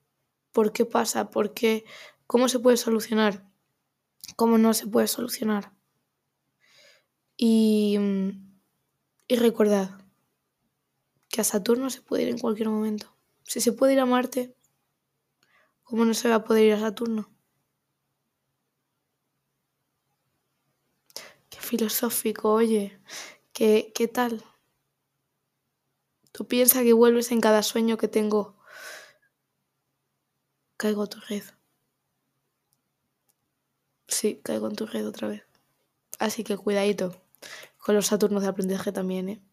por 0.52 0.72
qué 0.74 0.86
pasa, 0.86 1.30
por 1.32 1.54
qué, 1.54 1.86
cómo 2.28 2.50
se 2.50 2.60
puede 2.60 2.78
solucionar, 2.78 3.46
cómo 4.36 4.58
no 4.58 4.74
se 4.74 4.88
puede 4.88 5.08
solucionar. 5.08 5.72
Y, 7.38 7.98
y 9.28 9.36
recordad 9.36 10.00
que 11.30 11.42
a 11.42 11.44
Saturno 11.44 11.90
se 11.90 12.02
puede 12.02 12.24
ir 12.24 12.30
en 12.30 12.38
cualquier 12.38 12.70
momento. 12.70 13.16
Si 13.44 13.60
se 13.60 13.72
puede 13.74 13.94
ir 13.94 14.00
a 14.00 14.06
Marte, 14.06 14.56
¿cómo 15.84 16.06
no 16.06 16.14
se 16.14 16.30
va 16.30 16.36
a 16.36 16.44
poder 16.44 16.66
ir 16.66 16.74
a 16.74 16.80
Saturno? 16.80 17.30
Qué 21.50 21.60
filosófico, 21.60 22.52
oye, 22.54 23.00
¿qué, 23.52 23.92
qué 23.96 24.08
tal? 24.08 24.44
Tú 26.34 26.48
piensas 26.48 26.82
que 26.82 26.94
vuelves 26.94 27.32
en 27.32 27.42
cada 27.42 27.62
sueño 27.62 27.96
que 27.96 28.08
tengo. 28.08 28.58
Caigo 30.78 31.04
a 31.04 31.08
tu 31.08 31.20
red. 31.30 31.44
Sí, 34.08 34.42
caigo 34.44 34.68
en 34.68 34.76
tu 34.76 34.88
red 34.88 35.08
otra 35.08 35.28
vez. 35.28 35.46
Así 36.18 36.44
que 36.44 36.58
cuidadito 36.58 37.22
con 37.78 37.94
los 37.94 38.08
Saturnos 38.08 38.42
de 38.42 38.50
aprendizaje 38.50 38.92
también, 38.92 39.30
¿eh? 39.30 39.44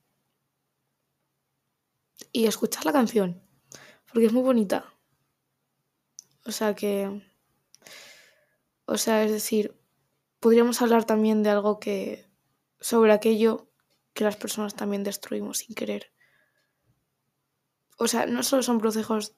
Y 2.33 2.47
escuchar 2.47 2.87
la 2.87 2.93
canción, 2.93 3.43
porque 4.07 4.27
es 4.27 4.33
muy 4.33 4.43
bonita. 4.43 4.95
O 6.47 6.51
sea 6.51 6.75
que... 6.75 7.31
O 8.87 8.97
sea, 8.97 9.23
es 9.23 9.31
decir, 9.31 9.79
podríamos 10.39 10.81
hablar 10.81 11.05
también 11.05 11.43
de 11.43 11.51
algo 11.51 11.79
que... 11.79 12.27
sobre 12.81 13.13
aquello 13.13 13.69
que 14.15 14.25
las 14.25 14.37
personas 14.37 14.75
también 14.75 15.05
destruimos 15.05 15.59
sin 15.59 15.75
querer 15.75 16.11
o 18.01 18.09
sea, 18.09 18.25
no 18.25 18.43
solo 18.43 18.63
son 18.63 18.79
procesos, 18.79 19.35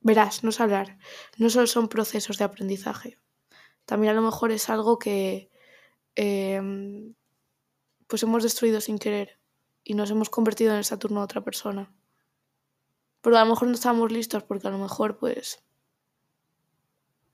verás, 0.00 0.42
no 0.42 0.50
es 0.50 0.60
hablar, 0.60 0.98
no 1.38 1.48
solo 1.48 1.68
son 1.68 1.88
procesos 1.88 2.38
de 2.38 2.44
aprendizaje, 2.44 3.20
también 3.86 4.10
a 4.10 4.16
lo 4.16 4.22
mejor 4.22 4.50
es 4.50 4.68
algo 4.68 4.98
que 4.98 5.48
em, 6.16 7.14
pues 8.08 8.24
hemos 8.24 8.42
destruido 8.42 8.80
sin 8.80 8.98
querer 8.98 9.38
y 9.84 9.94
nos 9.94 10.10
hemos 10.10 10.28
convertido 10.28 10.72
en 10.72 10.78
el 10.78 10.84
Saturno 10.84 11.20
de 11.20 11.24
otra 11.24 11.42
persona. 11.42 11.94
Pero 13.20 13.36
a 13.36 13.44
lo 13.44 13.50
mejor 13.50 13.68
no 13.68 13.74
estábamos 13.74 14.10
listos 14.10 14.42
porque 14.42 14.66
a 14.66 14.72
lo 14.72 14.78
mejor 14.78 15.16
pues, 15.16 15.62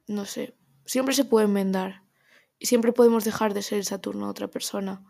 no 0.07 0.27
sé, 0.27 0.55
siempre 0.85 1.15
se 1.15 1.25
puede 1.25 1.47
enmendar 1.47 2.03
y 2.59 2.67
siempre 2.67 2.93
podemos 2.93 3.25
dejar 3.25 3.55
de 3.55 3.63
ser 3.63 3.79
el 3.79 3.87
Saturno 3.87 4.27
de 4.27 4.31
otra 4.31 4.49
persona. 4.49 5.03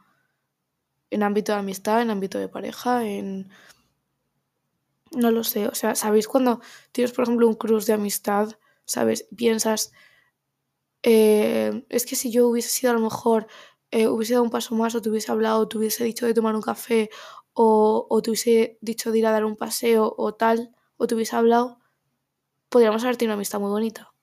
En 1.11 1.25
ámbito 1.25 1.53
de 1.53 1.59
amistad, 1.59 2.03
en 2.03 2.11
ámbito 2.11 2.39
de 2.39 2.49
pareja, 2.49 3.05
en 3.05 3.51
no 5.17 5.31
lo 5.33 5.45
sé, 5.45 5.69
o 5.69 5.75
sea, 5.75 5.95
¿sabéis 5.95 6.29
cuando 6.29 6.61
tienes, 6.93 7.13
por 7.13 7.25
ejemplo, 7.25 7.49
un 7.49 7.55
cruz 7.55 7.87
de 7.87 7.95
amistad, 7.95 8.51
¿sabes? 8.85 9.29
Piensas, 9.37 9.93
eh, 11.03 11.85
es 11.89 12.07
que 12.07 12.17
si 12.17 12.31
yo 12.33 12.49
hubiese 12.49 12.69
sido 12.71 12.91
a 12.93 12.95
lo 12.95 13.01
mejor, 13.01 13.47
eh, 13.91 14.09
hubiese 14.09 14.35
dado 14.35 14.45
un 14.45 14.51
paso 14.51 14.75
más 14.75 14.95
o 14.95 15.03
te 15.03 15.09
hubiese 15.11 15.31
hablado, 15.33 15.69
te 15.69 15.79
hubiese 15.79 16.05
dicho 16.05 16.27
de 16.27 16.35
tomar 16.35 16.55
un 16.57 16.63
café 16.63 17.11
o, 17.53 18.07
o 18.11 18.23
te 18.23 18.31
hubiese 18.31 18.79
dicho 18.81 19.13
de 19.13 19.19
ir 19.21 19.27
a 19.27 19.31
dar 19.33 19.45
un 19.45 19.57
paseo 19.57 20.15
o 20.19 20.35
tal, 20.35 20.75
o 20.97 21.07
te 21.07 21.15
hubiese 21.15 21.37
hablado, 21.37 21.79
podríamos 22.71 23.05
haber 23.05 23.17
tenido 23.17 23.33
una 23.33 23.37
amistad 23.39 23.61
muy 23.61 23.71
bonita. 23.71 24.15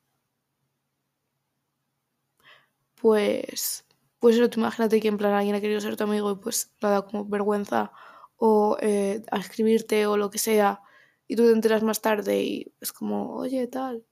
Pues, 2.96 3.86
pues 4.20 4.36
eso, 4.38 4.50
tú 4.50 4.60
imagínate 4.60 5.00
que 5.02 5.08
en 5.10 5.18
plan 5.18 5.34
alguien 5.34 5.56
ha 5.56 5.62
querido 5.62 5.82
ser 5.82 5.98
tu 5.98 6.04
amigo 6.06 6.32
y 6.32 6.36
pues 6.36 6.72
dado 6.80 7.06
como 7.06 7.26
vergüenza 7.26 7.92
o 8.38 8.78
eh, 8.82 9.24
a 9.32 9.40
escribirte 9.40 10.06
o 10.08 10.18
lo 10.18 10.30
que 10.30 10.38
sea 10.38 10.82
y 11.28 11.36
tú 11.36 11.44
te 11.44 11.52
enteras 11.52 11.84
más 11.84 12.02
tarde 12.02 12.44
y 12.44 12.74
es 12.82 12.92
como, 12.92 13.36
oye, 13.36 13.68
tal, 13.68 14.06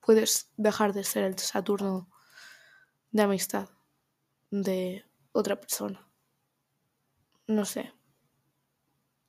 puedes 0.00 0.50
dejar 0.56 0.92
de 0.92 1.04
ser 1.04 1.24
el 1.24 1.38
Saturno 1.38 2.08
de 3.10 3.22
amistad 3.22 3.68
de 4.50 5.04
otra 5.32 5.60
persona. 5.60 6.08
No 7.46 7.64
sé. 7.64 7.92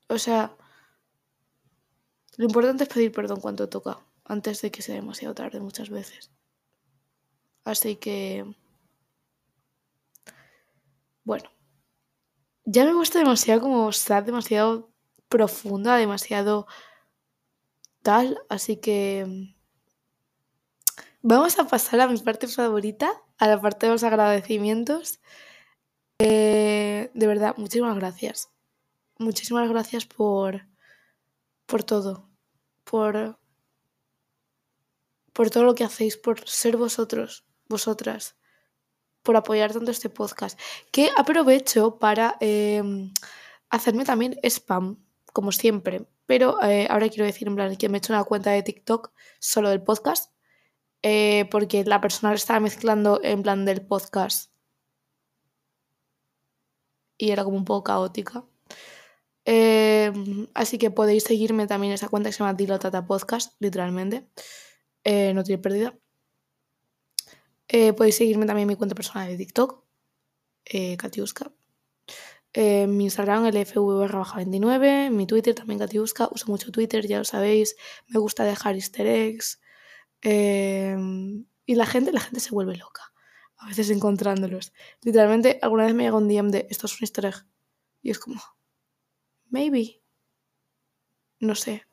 O 0.08 0.18
sea, 0.18 0.56
lo 2.36 2.44
importante 2.44 2.84
es 2.84 2.88
pedir 2.88 3.12
perdón 3.12 3.40
cuando 3.40 3.68
toca 3.68 3.98
antes 4.24 4.60
de 4.62 4.70
que 4.70 4.82
sea 4.82 4.94
demasiado 4.94 5.34
tarde 5.34 5.60
muchas 5.60 5.90
veces. 5.90 6.30
Así 7.64 7.96
que... 7.96 8.54
Bueno. 11.24 11.57
Ya 12.70 12.84
me 12.84 12.92
gusta 12.92 13.18
demasiado 13.18 13.62
como 13.62 13.88
estar 13.88 14.26
demasiado 14.26 14.90
profunda, 15.30 15.96
demasiado 15.96 16.66
tal, 18.02 18.42
así 18.50 18.76
que 18.76 19.54
vamos 21.22 21.58
a 21.58 21.66
pasar 21.66 22.00
a 22.02 22.08
mi 22.08 22.18
parte 22.18 22.46
favorita, 22.46 23.10
a 23.38 23.48
la 23.48 23.58
parte 23.58 23.86
de 23.86 23.92
los 23.92 24.04
agradecimientos. 24.04 25.18
Eh, 26.18 27.10
de 27.14 27.26
verdad, 27.26 27.54
muchísimas 27.56 27.96
gracias. 27.96 28.50
Muchísimas 29.18 29.66
gracias 29.70 30.04
por, 30.04 30.66
por 31.64 31.84
todo, 31.84 32.28
por, 32.84 33.38
por 35.32 35.48
todo 35.48 35.64
lo 35.64 35.74
que 35.74 35.84
hacéis, 35.84 36.18
por 36.18 36.46
ser 36.46 36.76
vosotros, 36.76 37.46
vosotras, 37.66 38.37
por 39.22 39.36
apoyar 39.36 39.72
tanto 39.72 39.90
este 39.90 40.10
podcast. 40.10 40.58
Que 40.90 41.10
aprovecho 41.16 41.98
para 41.98 42.36
em, 42.40 43.12
hacerme 43.70 44.04
también 44.04 44.38
spam, 44.42 44.98
como 45.32 45.52
siempre. 45.52 46.06
Pero 46.26 46.62
eh, 46.62 46.86
ahora 46.90 47.08
quiero 47.08 47.24
decir 47.24 47.48
en 47.48 47.54
plan 47.56 47.76
que 47.76 47.88
me 47.88 47.98
he 47.98 48.00
hecho 48.00 48.12
una 48.12 48.24
cuenta 48.24 48.50
de 48.50 48.62
TikTok 48.62 49.12
solo 49.40 49.70
del 49.70 49.82
podcast. 49.82 50.32
Eh, 51.02 51.46
porque 51.50 51.84
la 51.84 52.00
persona 52.00 52.34
estaba 52.34 52.60
mezclando 52.60 53.20
en 53.22 53.42
plan 53.42 53.64
del 53.64 53.86
podcast. 53.86 54.52
Y 57.16 57.30
era 57.30 57.44
como 57.44 57.56
un 57.56 57.64
poco 57.64 57.84
caótica. 57.84 58.44
Em, 59.44 60.46
así 60.54 60.78
que 60.78 60.90
podéis 60.90 61.24
seguirme 61.24 61.66
también 61.66 61.92
en 61.92 61.94
esa 61.94 62.08
cuenta 62.08 62.28
que 62.28 62.34
se 62.34 62.40
llama 62.40 62.54
Dilotata 62.54 63.06
Podcast, 63.06 63.54
literalmente. 63.60 64.28
Eh, 65.04 65.32
no 65.34 65.42
tiene 65.44 65.62
pérdida. 65.62 65.98
Podéis 67.96 68.16
seguirme 68.16 68.46
también 68.46 68.64
en 68.64 68.74
mi 68.74 68.76
cuenta 68.76 68.94
personal 68.94 69.28
de 69.28 69.36
TikTok, 69.36 69.84
Katiuska. 70.98 71.52
En 72.52 72.96
mi 72.96 73.04
Instagram, 73.04 73.44
lfv-29, 73.44 75.10
mi 75.10 75.26
Twitter 75.26 75.54
también 75.54 75.78
Katiuska, 75.78 76.28
uso 76.32 76.46
mucho 76.46 76.72
Twitter, 76.72 77.06
ya 77.06 77.18
lo 77.18 77.24
sabéis, 77.24 77.76
me 78.06 78.18
gusta 78.18 78.44
dejar 78.44 78.74
easter 78.74 79.06
eggs. 79.06 79.60
Em, 80.22 81.46
y 81.66 81.74
la 81.74 81.86
gente, 81.86 82.12
la 82.12 82.20
gente 82.20 82.40
se 82.40 82.50
vuelve 82.50 82.76
loca, 82.76 83.12
a 83.58 83.68
veces 83.68 83.90
encontrándolos. 83.90 84.72
Literalmente, 85.02 85.58
alguna 85.62 85.84
vez 85.86 85.94
me 85.94 86.04
llega 86.04 86.16
un 86.16 86.28
DM 86.28 86.50
de, 86.50 86.66
esto 86.70 86.86
es 86.86 86.94
un 86.94 86.98
easter 87.02 87.26
egg. 87.26 87.46
Y 88.02 88.10
es 88.10 88.18
como, 88.18 88.40
maybe. 89.50 90.02
No 91.40 91.54
sé. 91.54 91.86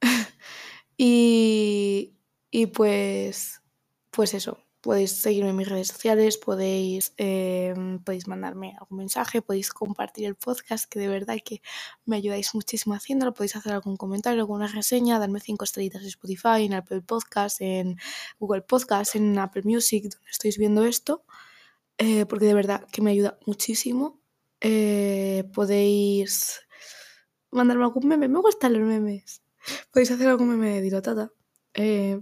y, 0.96 2.16
y 2.50 2.66
pues, 2.66 3.62
pues 4.10 4.34
eso 4.34 4.58
podéis 4.82 5.12
seguirme 5.12 5.50
en 5.50 5.56
mis 5.56 5.68
redes 5.68 5.88
sociales, 5.88 6.36
podéis, 6.38 7.14
em, 7.16 8.00
podéis 8.00 8.26
mandarme 8.26 8.74
algún 8.80 8.98
mensaje, 8.98 9.40
podéis 9.40 9.70
compartir 9.70 10.26
el 10.26 10.34
podcast, 10.34 10.90
que 10.90 10.98
de 10.98 11.08
verdad 11.08 11.36
que 11.44 11.62
me 12.04 12.16
ayudáis 12.16 12.54
muchísimo 12.54 12.94
haciéndolo, 12.94 13.32
podéis 13.32 13.56
hacer 13.56 13.72
algún 13.72 13.96
comentario, 13.96 14.40
alguna 14.40 14.66
reseña, 14.66 15.20
darme 15.20 15.40
cinco 15.40 15.64
estrellitas 15.64 16.02
en 16.02 16.08
Spotify, 16.08 16.64
en 16.64 16.74
Apple 16.74 17.00
Podcast, 17.02 17.60
en 17.60 17.96
Google 18.40 18.62
Podcast, 18.62 19.14
en 19.14 19.38
Apple 19.38 19.62
Music, 19.64 20.02
donde 20.02 20.30
estáis 20.30 20.58
viendo 20.58 20.84
esto, 20.84 21.24
eh, 21.98 22.26
porque 22.26 22.46
de 22.46 22.54
verdad 22.54 22.84
que 22.92 23.02
me 23.02 23.12
ayuda 23.12 23.38
muchísimo. 23.46 24.20
Eh, 24.60 25.44
podéis 25.54 26.60
mandarme 27.52 27.84
algún 27.84 28.08
meme, 28.08 28.28
me 28.28 28.40
gustan 28.40 28.72
los 28.72 28.82
memes. 28.82 29.42
Podéis 29.92 30.10
hacer 30.10 30.26
algún 30.28 30.48
meme 30.48 30.82
de. 30.82 31.28
Eh, 31.74 32.20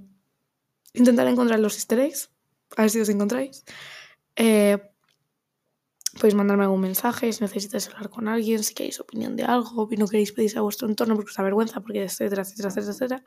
intentar 0.93 1.27
encontrar 1.27 1.59
los 1.59 1.77
easter 1.77 2.01
eggs 2.01 2.31
a 2.77 2.83
ver 2.83 2.91
si 2.91 3.01
os 3.01 3.09
encontráis. 3.09 3.65
Eh, 4.37 4.79
podéis 6.15 6.35
mandarme 6.35 6.65
algún 6.65 6.81
mensaje 6.81 7.33
si 7.33 7.43
necesitáis 7.43 7.89
hablar 7.89 8.11
con 8.11 8.29
alguien, 8.29 8.63
si 8.63 8.75
queréis 8.75 9.01
opinión 9.01 9.37
de 9.37 9.45
algo, 9.45 9.89
si 9.89 9.97
no 9.97 10.09
queréis 10.09 10.33
pedir 10.33 10.57
a 10.59 10.63
vuestro 10.63 10.89
entorno 10.89 11.15
porque 11.15 11.31
os 11.31 11.37
da 11.37 11.45
vergüenza, 11.45 11.81
porque 11.81 12.03
etcétera, 12.03 12.43
etcétera, 12.43 12.69
etcétera, 12.69 12.93
etcétera. 12.93 13.19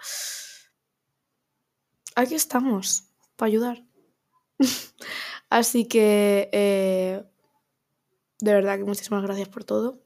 Aquí 2.16 2.36
estamos, 2.36 3.10
para 3.36 3.48
ayudar. 3.48 3.84
Así 5.50 5.88
que, 5.88 6.50
eh, 6.52 7.24
de 8.40 8.54
verdad 8.54 8.78
que 8.78 8.84
muchísimas 8.84 9.24
gracias 9.24 9.50
por 9.50 9.64
todo. 9.64 10.04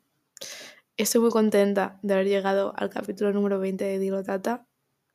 Estoy 0.98 1.22
muy 1.22 1.32
contenta 1.32 2.00
de 2.02 2.14
haber 2.14 2.28
llegado 2.28 2.74
al 2.76 2.90
capítulo 2.90 3.32
número 3.34 3.60
20 3.60 3.84
de 3.84 4.00
Dilotata 4.00 4.67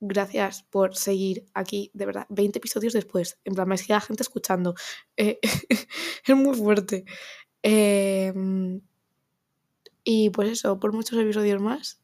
gracias 0.02 0.64
por 0.64 0.96
seguir 0.96 1.46
aquí, 1.54 1.90
de 1.94 2.06
verdad, 2.06 2.26
20 2.28 2.58
episodios 2.58 2.92
después. 2.92 3.38
En 3.44 3.54
plan, 3.54 3.68
me 3.68 3.78
sigue 3.78 3.94
la 3.94 4.00
gente 4.00 4.22
escuchando. 4.22 4.74
Eh, 5.16 5.38
es 6.26 6.36
muy 6.36 6.56
fuerte. 6.56 7.04
Em, 7.62 8.80
y 10.04 10.30
pues 10.30 10.50
eso, 10.50 10.80
por 10.80 10.92
muchos 10.92 11.18
episodios 11.18 11.60
más. 11.62 12.02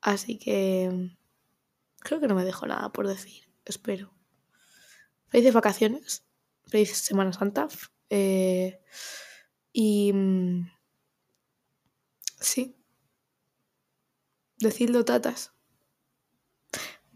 Así 0.00 0.38
que 0.38 1.10
creo 2.00 2.20
que 2.20 2.26
no 2.26 2.34
me 2.34 2.44
dejo 2.44 2.66
nada 2.66 2.90
por 2.92 3.06
decir, 3.06 3.44
espero. 3.64 4.12
Felices 5.28 5.54
vacaciones, 5.54 6.24
feliz 6.66 6.96
Semana 6.96 7.32
Santa. 7.32 7.68
Eh, 8.08 8.80
y 9.72 10.12
mm, 10.12 10.68
sí, 12.40 12.76
decidlo 14.58 15.04
tatas. 15.04 15.52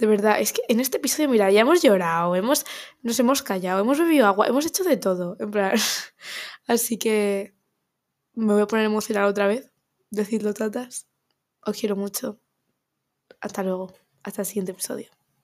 De 0.05 0.11
verdad, 0.11 0.39
es 0.39 0.53
que 0.53 0.61
en 0.69 0.81
este 0.81 0.99
episodio, 0.99 1.31
mira, 1.31 1.51
ya 1.51 1.63
hemos 1.63 1.81
llorado, 1.81 2.37
hemos, 2.37 2.67
nos 3.01 3.19
hemos 3.19 3.43
callado, 3.43 3.81
hemos 3.81 3.99
bebido 3.99 4.27
agua, 4.27 4.47
hemos 4.47 4.67
hecho 4.67 4.85
de 4.85 4.99
todo, 4.99 5.35
en 5.41 5.51
plan. 5.51 5.73
Así 6.67 6.99
que 6.99 7.55
me 8.35 8.53
voy 8.53 8.61
a 8.61 8.67
poner 8.67 8.85
emocionada 8.85 9.27
otra 9.27 9.47
vez. 9.47 9.73
Decidlo, 10.11 10.53
tatas. 10.53 11.09
Os 11.63 11.81
quiero 11.81 11.97
mucho. 11.97 12.39
Hasta 13.41 13.63
luego. 13.63 13.95
Hasta 14.23 14.43
el 14.43 14.47
siguiente 14.47 14.73
episodio. 14.73 15.09